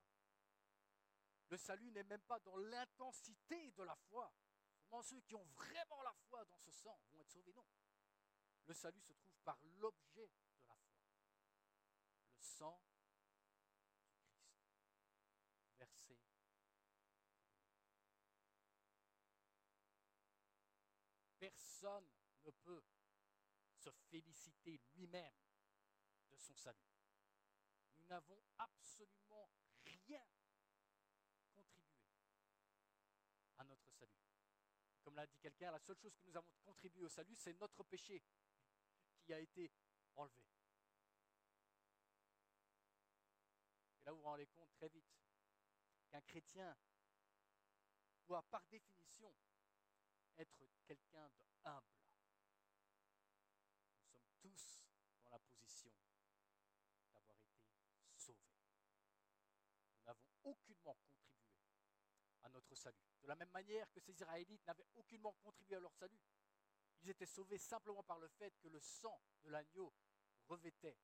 Le 1.49 1.57
salut 1.57 1.91
n'est 1.91 2.05
même 2.05 2.23
pas 2.23 2.41
dans 2.41 2.57
l'intensité 2.57 3.71
de 3.73 3.83
la 3.83 3.95
foi. 3.95 4.33
Seulement 4.87 5.03
ceux 5.03 5.21
qui 5.23 5.35
ont 5.35 5.45
vraiment 5.57 6.01
la 6.03 6.13
foi 6.13 6.45
dans 6.45 6.59
ce 6.59 6.71
sang 6.71 6.97
vont 7.11 7.21
être 7.21 7.29
sauvés. 7.29 7.53
Non. 7.53 7.67
Le 8.67 8.75
salut 8.75 9.03
se 9.03 9.13
trouve 9.15 9.37
par 9.45 9.59
l'objet 9.81 10.29
de 10.29 10.39
la 10.39 10.49
foi. 10.65 10.79
Le 12.37 12.41
sang 12.41 12.81
du 12.87 13.03
Christ, 13.35 13.75
versé 15.79 16.17
Personne 21.41 22.09
ne 22.45 22.51
peut 22.53 22.85
se 23.75 23.91
féliciter 23.91 24.81
lui-même 24.95 25.35
de 26.31 26.37
son 26.39 26.55
salut. 26.57 26.95
Nous 27.99 28.05
n'avons 28.05 28.41
absolument 28.57 29.51
rien 29.85 30.25
contribué 31.55 31.99
à 33.59 33.65
notre 33.65 33.91
salut. 33.91 34.13
Comme 35.07 35.15
l'a 35.15 35.27
dit 35.29 35.39
quelqu'un, 35.39 35.71
la 35.71 35.79
seule 35.79 35.97
chose 35.99 36.17
que 36.17 36.27
nous 36.27 36.37
avons 36.37 36.51
contribué 36.65 37.05
au 37.05 37.09
salut, 37.09 37.37
c'est 37.37 37.53
notre 37.61 37.85
péché 37.85 38.21
qui 39.23 39.33
a 39.33 39.39
été 39.39 39.71
enlevé. 40.17 40.43
Et 44.01 44.05
là, 44.05 44.11
vous 44.11 44.19
vous 44.19 44.25
rendez 44.25 44.49
compte 44.49 44.73
très 44.73 44.89
vite 44.89 45.07
qu'un 46.09 46.21
chrétien 46.23 46.77
doit, 48.27 48.43
par 48.51 48.67
définition, 48.67 49.33
être 50.39 50.67
quelqu'un 50.85 51.31
de 51.39 51.45
humble. 51.63 51.87
Nous 54.01 54.09
sommes 54.09 54.29
tous 54.41 54.83
dans 55.23 55.31
la 55.31 55.39
position 55.39 55.93
d'avoir 57.15 57.39
été 57.39 57.63
sauvés. 58.17 58.51
Nous 60.01 60.05
n'avons 60.05 60.27
aucunement 60.43 60.97
contribué 60.97 61.47
à 62.43 62.49
notre 62.49 62.66
salut. 62.77 63.01
De 63.23 63.29
la 63.29 63.35
même 63.35 63.51
manière 63.51 63.91
que 63.91 64.01
ces 64.01 64.13
Israélites 64.13 64.65
n'avaient 64.67 64.87
aucunement 64.95 65.33
contribué 65.43 65.77
à 65.77 65.81
leur 65.81 65.93
salut. 65.95 66.21
Ils 67.03 67.11
étaient 67.11 67.27
sauvés 67.27 67.59
simplement 67.59 68.03
par 68.03 68.19
le 68.19 68.29
fait 68.29 68.55
que 68.61 68.69
le 68.69 68.81
sang 68.81 69.21
de 69.43 69.51
l'agneau 69.51 69.93
revêtait 70.49 70.97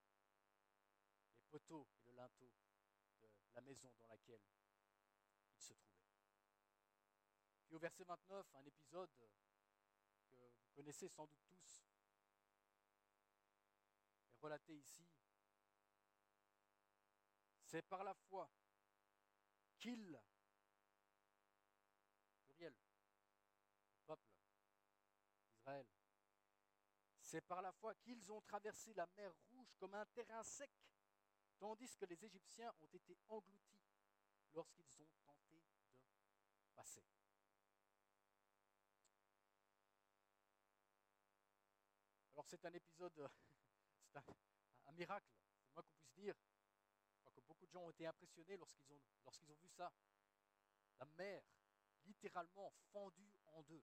les 1.36 1.44
poteaux 1.46 1.88
et 1.96 2.10
le 2.10 2.12
linteau 2.12 2.50
de 3.20 3.28
la 3.54 3.60
maison 3.62 3.92
dans 3.98 4.06
laquelle 4.06 4.42
ils 5.54 5.60
se 5.60 5.72
trouvaient. 5.74 6.02
Puis 7.66 7.74
au 7.74 7.78
verset 7.78 8.04
29, 8.04 8.46
un 8.54 8.64
épisode 8.64 9.10
que 9.14 9.24
vous 10.34 10.70
connaissez 10.74 11.08
sans 11.08 11.26
doute 11.26 11.42
tous 11.46 11.84
est 14.30 14.38
relaté 14.40 14.76
ici. 14.76 15.06
C'est 17.64 17.82
par 17.82 18.04
la 18.04 18.14
foi 18.14 18.50
qu'il, 19.78 20.20
pluriel, 22.44 22.74
le 23.94 24.00
peuple 24.06 24.28
d'Israël, 25.48 25.86
c'est 27.32 27.40
par 27.40 27.62
la 27.62 27.72
foi 27.72 27.94
qu'ils 27.94 28.30
ont 28.30 28.42
traversé 28.42 28.92
la 28.92 29.06
mer 29.16 29.32
Rouge 29.48 29.74
comme 29.78 29.94
un 29.94 30.04
terrain 30.04 30.42
sec, 30.42 30.70
tandis 31.58 31.96
que 31.96 32.04
les 32.04 32.22
Égyptiens 32.26 32.70
ont 32.82 32.88
été 32.92 33.16
engloutis 33.26 33.80
lorsqu'ils 34.52 35.00
ont 35.00 35.08
tenté 35.24 35.56
de 35.56 36.68
passer. 36.74 37.02
Alors 42.34 42.46
c'est 42.46 42.62
un 42.66 42.72
épisode, 42.74 43.30
c'est 44.12 44.18
un, 44.18 44.92
miracle, 44.92 45.26
c'est 45.56 45.72
moins 45.72 45.82
qu'on 45.82 45.94
puisse 45.94 46.12
dire. 46.12 46.36
Je 47.14 47.20
crois 47.20 47.32
que 47.32 47.40
beaucoup 47.40 47.64
de 47.64 47.72
gens 47.72 47.80
ont 47.80 47.90
été 47.90 48.06
impressionnés 48.06 48.58
lorsqu'ils 48.58 48.92
ont, 48.92 49.00
lorsqu'ils 49.24 49.50
ont 49.50 49.56
vu 49.56 49.68
ça. 49.70 49.90
La 50.98 51.06
mer, 51.06 51.42
littéralement 52.04 52.70
fendue 52.92 53.32
en 53.46 53.62
deux. 53.62 53.82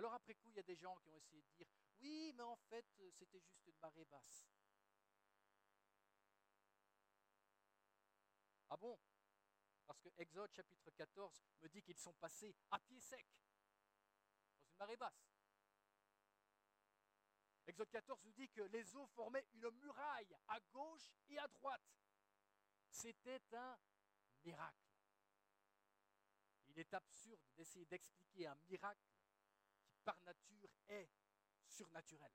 Alors 0.00 0.14
après 0.14 0.32
coup, 0.32 0.48
il 0.48 0.56
y 0.56 0.60
a 0.60 0.62
des 0.62 0.76
gens 0.76 0.96
qui 0.96 1.10
ont 1.10 1.16
essayé 1.18 1.42
de 1.42 1.50
dire, 1.50 1.66
oui, 2.00 2.32
mais 2.34 2.42
en 2.42 2.56
fait, 2.56 2.86
c'était 3.12 3.38
juste 3.38 3.66
une 3.66 3.76
marée 3.80 4.06
basse. 4.06 4.46
Ah 8.70 8.78
bon? 8.78 8.98
Parce 9.84 10.00
que 10.00 10.08
Exode 10.16 10.50
chapitre 10.54 10.90
14 10.92 11.44
me 11.60 11.68
dit 11.68 11.82
qu'ils 11.82 11.98
sont 11.98 12.14
passés 12.14 12.56
à 12.70 12.78
pied 12.78 12.98
sec, 12.98 13.26
dans 14.54 14.70
une 14.70 14.78
marée 14.78 14.96
basse. 14.96 15.28
Exode 17.66 17.90
14 17.90 18.22
nous 18.24 18.32
dit 18.32 18.48
que 18.48 18.62
les 18.62 18.96
eaux 18.96 19.06
formaient 19.08 19.44
une 19.52 19.68
muraille 19.68 20.34
à 20.48 20.58
gauche 20.72 21.10
et 21.28 21.38
à 21.38 21.46
droite. 21.46 21.84
C'était 22.88 23.42
un 23.52 23.78
miracle. 24.44 24.88
Il 26.68 26.78
est 26.78 26.94
absurde 26.94 27.42
d'essayer 27.54 27.84
d'expliquer 27.84 28.46
un 28.46 28.56
miracle 28.66 29.09
par 30.04 30.20
nature 30.22 30.70
est 30.88 31.08
surnaturel. 31.66 32.32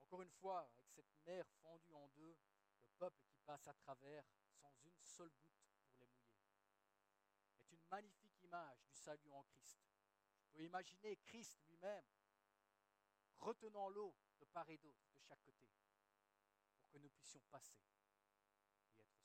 Encore 0.00 0.22
une 0.22 0.30
fois, 0.30 0.60
avec 0.60 0.88
cette 0.88 1.14
mer 1.24 1.46
fendue 1.62 1.94
en 1.94 2.08
deux, 2.08 2.36
le 2.82 2.88
peuple 2.98 3.22
qui 3.28 3.38
passe 3.46 3.66
à 3.68 3.74
travers 3.74 4.24
sans 4.60 4.74
une 4.84 5.00
seule 5.02 5.30
goutte 5.30 5.68
pour 5.94 6.06
les 6.06 6.08
mouiller, 6.08 6.42
est 7.58 7.70
une 7.70 7.84
magnifique 7.88 8.42
image 8.42 8.82
du 8.82 8.94
salut 8.94 9.30
en 9.32 9.44
Christ. 9.44 9.78
Vous 10.36 10.50
pouvez 10.50 10.64
imaginer 10.64 11.16
Christ 11.18 11.56
lui-même 11.68 12.04
retenant 13.38 13.88
l'eau 13.88 14.14
de 14.38 14.44
part 14.46 14.68
et 14.68 14.78
d'autre, 14.78 15.06
de 15.14 15.20
chaque 15.20 15.42
côté, 15.42 15.70
pour 16.76 16.88
que 16.88 16.98
nous 16.98 17.10
puissions 17.10 17.40
passer 17.50 17.78
et 18.96 19.00
être 19.00 19.14
sauvés. 19.14 19.20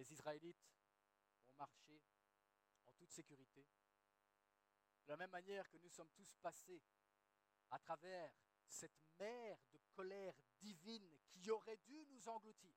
Les 0.00 0.14
Israélites 0.14 0.66
ont 1.46 1.52
marché 1.58 2.00
en 2.86 2.92
toute 2.92 3.10
sécurité, 3.10 3.66
de 5.04 5.10
la 5.10 5.16
même 5.18 5.28
manière 5.30 5.68
que 5.68 5.76
nous 5.76 5.90
sommes 5.90 6.08
tous 6.12 6.34
passés 6.36 6.82
à 7.70 7.78
travers 7.78 8.32
cette 8.66 8.98
mer 9.18 9.58
de 9.70 9.78
colère 9.92 10.34
divine 10.58 11.18
qui 11.28 11.50
aurait 11.50 11.76
dû 11.84 12.06
nous 12.06 12.28
engloutir. 12.30 12.74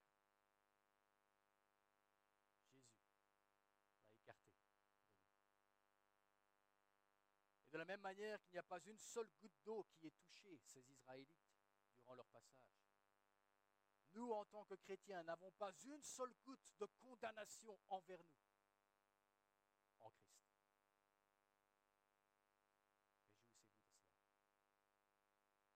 De 7.71 7.77
la 7.77 7.85
même 7.85 8.01
manière 8.01 8.43
qu'il 8.43 8.55
n'y 8.55 8.59
a 8.59 8.63
pas 8.63 8.81
une 8.85 8.99
seule 8.99 9.29
goutte 9.39 9.63
d'eau 9.63 9.87
qui 9.93 10.07
ait 10.07 10.11
touché 10.11 10.59
ces 10.65 10.91
Israélites 10.91 11.47
durant 11.95 12.15
leur 12.15 12.27
passage. 12.27 12.83
Nous, 14.13 14.31
en 14.31 14.45
tant 14.45 14.63
que 14.65 14.75
chrétiens, 14.75 15.23
n'avons 15.23 15.51
pas 15.51 15.71
une 15.85 16.03
seule 16.03 16.33
goutte 16.45 16.67
de 16.79 16.85
condamnation 17.01 17.77
envers 17.89 18.21
nous 18.23 18.41
en 20.01 20.11
Christ. 20.11 20.43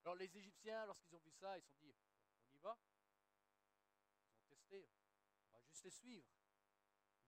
Alors 0.03 0.15
les 0.15 0.37
Égyptiens, 0.37 0.85
lorsqu'ils 0.85 1.15
ont 1.15 1.19
vu 1.19 1.31
ça, 1.31 1.57
ils 1.57 1.63
se 1.63 1.69
sont 1.69 1.77
dit, 1.79 1.95
on 2.43 2.55
y 2.55 2.57
va. 2.59 2.77
Ils 4.29 4.39
ont 4.39 4.45
testé, 4.45 4.87
on 5.49 5.53
va 5.53 5.61
juste 5.61 5.83
les 5.83 5.91
suivre. 5.91 6.27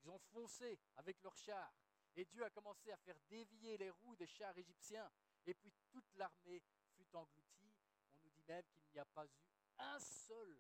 Ils 0.03 0.10
ont 0.10 0.20
foncé 0.20 0.80
avec 0.95 1.22
leurs 1.24 1.38
chars. 1.38 1.74
Et 2.16 2.26
Dieu 2.26 2.43
a 2.43 2.49
commencé 2.49 2.91
à 2.91 2.97
faire 2.97 3.20
dévier 3.30 3.78
les 3.78 3.89
roues 3.89 4.16
des 4.16 4.28
chars 4.28 4.57
égyptiens. 4.57 5.10
Et 5.45 5.53
puis 5.53 5.74
toute 5.89 6.16
l'armée 6.16 6.62
fut 6.95 7.16
engloutie. 7.16 7.76
On 8.14 8.20
nous 8.20 8.30
dit 8.30 8.43
même 8.47 8.66
qu'il 8.78 8.93
n'y 8.93 8.99
a 8.99 9.05
pas 9.05 9.26
eu 9.26 9.39
un 9.80 9.99
seul 9.99 10.60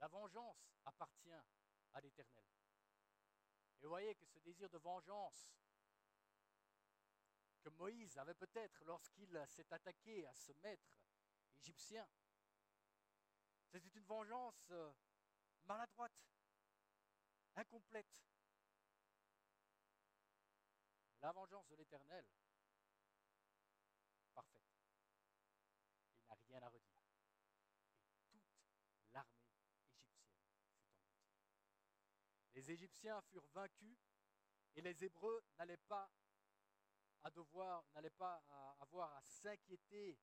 La 0.00 0.08
vengeance 0.08 0.72
appartient 0.84 1.32
à 1.92 2.00
l'Éternel. 2.00 2.44
Et 3.80 3.84
vous 3.84 3.90
voyez 3.90 4.14
que 4.14 4.26
ce 4.26 4.38
désir 4.40 4.68
de 4.70 4.78
vengeance 4.78 5.54
que 7.60 7.68
Moïse 7.70 8.16
avait 8.18 8.34
peut-être 8.34 8.84
lorsqu'il 8.84 9.42
s'est 9.48 9.72
attaqué 9.72 10.26
à 10.26 10.34
ce 10.34 10.52
maître 10.62 10.96
égyptien, 11.54 12.06
c'était 13.66 13.98
une 13.98 14.04
vengeance 14.04 14.70
euh, 14.70 14.92
maladroite, 15.64 16.12
incomplète. 17.56 18.22
La 21.22 21.32
vengeance 21.32 21.66
de 21.68 21.74
l'Éternel, 21.74 22.24
parfaite. 24.34 24.75
Rien 26.48 26.62
à 26.62 26.68
redire. 26.68 27.02
Et 28.32 28.40
toute 28.40 29.12
l'armée 29.12 29.40
égyptienne 29.40 29.80
fut 29.82 30.26
engloutie. 30.34 30.76
Les 32.54 32.70
Égyptiens 32.70 33.20
furent 33.22 33.46
vaincus 33.48 33.98
et 34.74 34.80
les 34.80 35.04
Hébreux 35.04 35.42
n'allaient 35.58 35.76
pas 35.76 36.10
à 37.22 37.30
devoir, 37.30 37.84
n'allaient 37.94 38.10
pas 38.10 38.42
avoir 38.80 39.14
à 39.14 39.22
s'inquiéter 39.22 40.18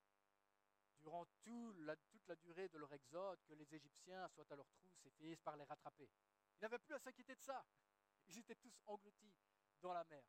durant 0.99 1.26
toute 1.43 2.28
la 2.28 2.36
durée 2.38 2.69
de 2.69 2.78
leur 2.78 2.91
exode 2.93 3.43
que 3.43 3.53
les 3.53 3.76
Égyptiens 3.76 4.28
soient 4.30 4.49
à 4.49 4.55
leur 4.55 4.69
trousse 4.69 5.05
et 5.05 5.09
finissent 5.09 5.41
par 5.41 5.57
les 5.57 5.65
rattraper. 5.65 6.09
Ils 6.57 6.61
n'avaient 6.61 6.80
plus 6.80 6.93
à 6.95 6.99
s'inquiéter 6.99 7.36
de 7.36 7.41
ça. 7.41 7.65
Ils 8.28 8.38
étaient 8.38 8.55
tous 8.55 8.82
engloutis 8.86 9.34
dans 9.82 9.91
la 9.91 10.03
mer. 10.05 10.24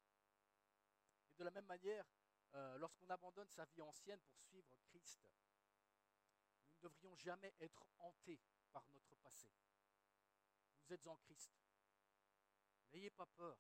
Et 1.31 1.37
de 1.37 1.45
la 1.45 1.51
même 1.53 1.67
manière, 1.67 2.05
euh, 2.55 2.77
lorsqu'on 2.79 3.09
abandonne 3.09 3.49
sa 3.49 3.65
vie 3.67 3.83
ancienne 3.83 4.21
pour 4.21 4.37
suivre 4.41 4.77
Christ, 4.89 5.29
devrions 6.85 7.17
jamais 7.17 7.55
être 7.61 7.87
hantés 7.99 8.41
par 8.73 8.85
notre 8.93 9.15
passé. 9.17 9.49
Vous 10.83 10.93
êtes 10.93 11.07
en 11.07 11.17
Christ. 11.17 11.51
N'ayez 12.93 13.11
pas 13.11 13.27
peur 13.27 13.57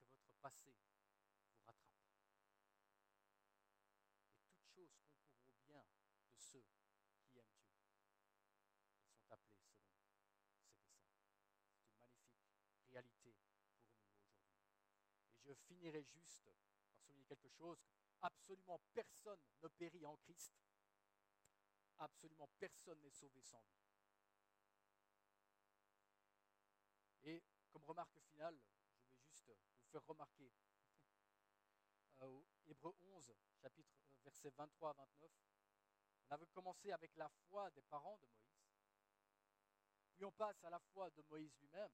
que 0.00 0.14
votre 0.14 0.34
passé 0.40 0.74
vous 1.52 1.60
rattrape. 1.66 1.76
Et 4.46 4.50
toute 4.50 4.66
chose 4.74 4.90
concourt 5.04 5.44
au 5.44 5.60
bien 5.66 5.84
de 6.32 6.38
ceux 6.38 6.62
qui 6.62 6.80
aiment 6.96 7.20
Dieu. 7.30 7.44
Ils 8.96 9.12
sont 9.12 9.30
appelés 9.30 9.60
selon 9.60 9.84
que 9.84 10.00
ça. 10.00 10.16
C'est 11.68 11.84
une 11.84 12.00
magnifique 12.00 12.48
réalité 12.90 13.34
pour 13.44 13.52
nous 13.58 13.68
aujourd'hui. 13.68 14.16
Et 15.36 15.44
je 15.44 15.54
finirai 15.68 16.02
juste 16.02 16.50
par 16.80 16.94
souligner 16.96 17.24
quelque 17.24 17.50
chose. 17.50 17.78
Absolument 18.22 18.80
personne 18.94 19.40
ne 19.62 19.68
périt 19.68 20.06
en 20.06 20.16
Christ. 20.16 20.52
Absolument 21.98 22.48
personne 22.58 23.00
n'est 23.00 23.10
sauvé 23.10 23.40
sans 23.42 23.60
lui. 23.62 23.82
Et 27.24 27.42
comme 27.70 27.84
remarque 27.84 28.18
finale, 28.30 28.58
je 29.34 29.44
vais 29.44 29.54
juste 29.54 29.54
vous 29.76 29.84
faire 29.90 30.04
remarquer 30.06 30.50
euh, 32.22 32.40
Hébreu 32.66 32.94
11, 33.00 33.32
chapitre 33.60 33.94
euh, 34.02 34.16
versets 34.24 34.50
23 34.50 34.90
à 34.90 34.92
29, 34.94 35.30
on 36.28 36.34
avait 36.34 36.46
commencé 36.48 36.90
avec 36.90 37.14
la 37.16 37.28
foi 37.28 37.70
des 37.70 37.82
parents 37.82 38.16
de 38.18 38.26
Moïse, 38.26 38.72
puis 40.14 40.24
on 40.24 40.32
passe 40.32 40.62
à 40.64 40.70
la 40.70 40.80
foi 40.80 41.10
de 41.10 41.22
Moïse 41.22 41.54
lui-même, 41.60 41.92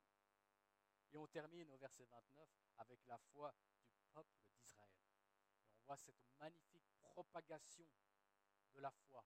et 1.12 1.16
on 1.16 1.26
termine 1.26 1.70
au 1.70 1.76
verset 1.76 2.04
29 2.04 2.48
avec 2.78 3.04
la 3.06 3.18
foi 3.18 3.54
du 3.96 4.04
peuple 4.12 4.38
d'Israël. 4.56 4.90
Et 5.66 5.74
on 5.74 5.80
voit 5.86 5.96
cette 5.96 6.22
magnifique 6.38 6.86
propagation 7.00 7.88
de 8.74 8.80
la 8.80 8.90
foi 8.90 9.24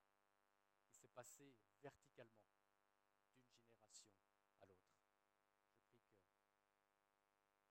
passée 1.12 1.54
verticalement 1.82 2.46
d'une 3.40 3.62
génération 3.62 4.08
à 4.60 4.66
l'autre. 4.66 4.90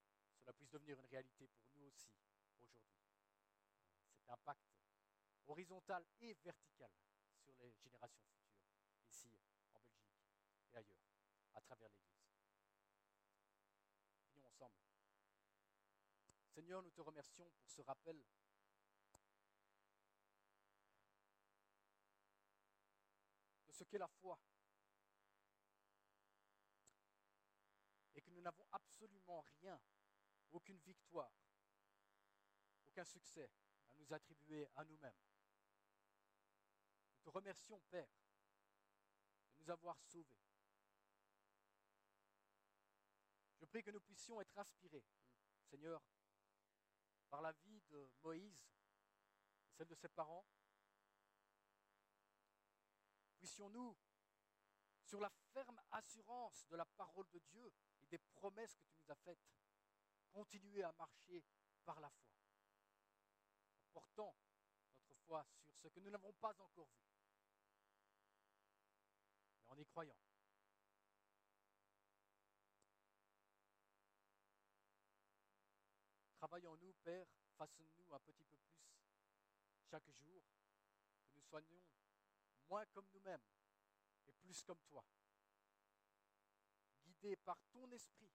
Je 0.08 0.16
prie 0.16 0.32
que 0.32 0.40
cela 0.40 0.54
puisse 0.54 0.70
devenir 0.70 1.00
une 1.00 1.06
réalité 1.08 1.48
pour 1.48 1.66
nous 1.76 1.86
aussi 1.88 2.14
aujourd'hui. 2.62 2.96
Cet 4.10 4.30
impact 4.30 4.72
horizontal 5.48 6.06
et 6.22 6.34
vertical 6.34 6.92
sur 7.36 7.54
les 7.58 7.72
générations 7.74 8.26
futures, 8.26 8.64
ici 9.08 9.38
en 9.74 9.80
Belgique 9.80 10.16
et 10.72 10.78
ailleurs, 10.78 11.08
à 11.54 11.62
travers 11.62 11.90
l'Église. 11.90 12.22
Prions 14.30 14.48
ensemble. 14.48 14.76
Seigneur, 16.48 16.82
nous 16.84 16.92
te 16.92 17.02
remercions 17.02 17.50
pour 17.50 17.70
ce 17.70 17.82
rappel. 17.82 18.24
Ce 23.72 23.84
qu'est 23.84 23.98
la 23.98 24.08
foi. 24.08 24.40
Et 28.16 28.22
que 28.22 28.30
nous 28.30 28.42
n'avons 28.42 28.66
absolument 28.72 29.42
rien, 29.62 29.80
aucune 30.52 30.80
victoire, 30.80 31.32
aucun 32.86 33.06
succès 33.06 33.50
à 33.90 33.96
nous 33.96 34.14
attribuer 34.14 34.68
à 34.76 34.84
nous-mêmes. 34.84 35.16
Nous 37.16 37.22
te 37.22 37.30
remercions, 37.30 37.80
Père, 37.90 38.10
de 39.54 39.64
nous 39.64 39.70
avoir 39.70 39.98
sauvés. 40.02 40.40
Je 43.60 43.66
prie 43.66 43.84
que 43.84 43.92
nous 43.92 44.02
puissions 44.02 44.42
être 44.42 44.58
inspirés, 44.58 45.06
Seigneur, 45.70 46.02
par 47.30 47.42
la 47.42 47.52
vie 47.54 47.82
de 47.90 48.10
Moïse 48.24 48.72
celle 49.82 49.88
de 49.88 49.96
ses 49.96 50.10
parents. 50.10 50.46
Puissions-nous, 53.42 53.98
sur 55.02 55.20
la 55.20 55.32
ferme 55.52 55.82
assurance 55.90 56.68
de 56.70 56.76
la 56.76 56.86
parole 56.86 57.28
de 57.32 57.40
Dieu 57.40 57.74
et 58.00 58.06
des 58.06 58.20
promesses 58.20 58.76
que 58.76 58.84
tu 58.84 58.96
nous 59.00 59.12
as 59.12 59.16
faites, 59.16 59.40
continuer 60.32 60.84
à 60.84 60.92
marcher 60.92 61.44
par 61.84 62.00
la 62.00 62.12
foi, 62.12 62.30
en 63.80 63.88
portant 63.94 64.36
notre 64.94 65.16
foi 65.26 65.44
sur 65.64 65.76
ce 65.76 65.88
que 65.88 66.00
nous 66.02 66.12
n'avons 66.12 66.32
pas 66.34 66.54
encore 66.60 66.86
vu, 66.86 67.02
mais 69.56 69.66
en 69.70 69.76
y 69.76 69.86
croyant. 69.88 70.20
Travaillons 76.36 76.78
nous, 76.78 76.94
Père, 77.04 77.26
façonne-nous 77.58 78.14
un 78.14 78.20
petit 78.20 78.44
peu 78.46 78.56
plus 78.60 78.78
chaque 79.90 80.12
jour, 80.12 80.44
que 81.24 81.32
nous 81.34 81.42
soyons 81.42 81.82
moins 82.72 82.86
comme 82.86 83.10
nous-mêmes 83.14 83.44
et 84.28 84.32
plus 84.32 84.64
comme 84.64 84.80
toi, 84.88 85.06
guidés 87.04 87.36
par 87.36 87.60
ton 87.70 87.92
esprit 87.92 88.32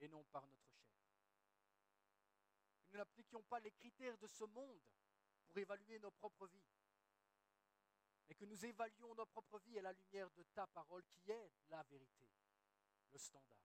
et 0.00 0.08
non 0.08 0.24
par 0.24 0.46
notre 0.46 0.66
chair. 0.70 0.88
Que 2.86 2.92
nous 2.92 2.96
n'appliquions 2.98 3.42
pas 3.42 3.60
les 3.60 3.70
critères 3.72 4.16
de 4.16 4.26
ce 4.26 4.44
monde 4.44 4.80
pour 5.46 5.58
évaluer 5.58 5.98
nos 5.98 6.10
propres 6.10 6.46
vies, 6.46 6.70
mais 8.28 8.34
que 8.34 8.46
nous 8.46 8.64
évaluions 8.64 9.14
nos 9.14 9.26
propres 9.26 9.58
vies 9.58 9.78
à 9.78 9.82
la 9.82 9.92
lumière 9.92 10.30
de 10.30 10.42
ta 10.54 10.66
parole 10.66 11.04
qui 11.04 11.30
est 11.30 11.52
la 11.68 11.82
vérité, 11.82 12.30
le 13.12 13.18
standard. 13.18 13.58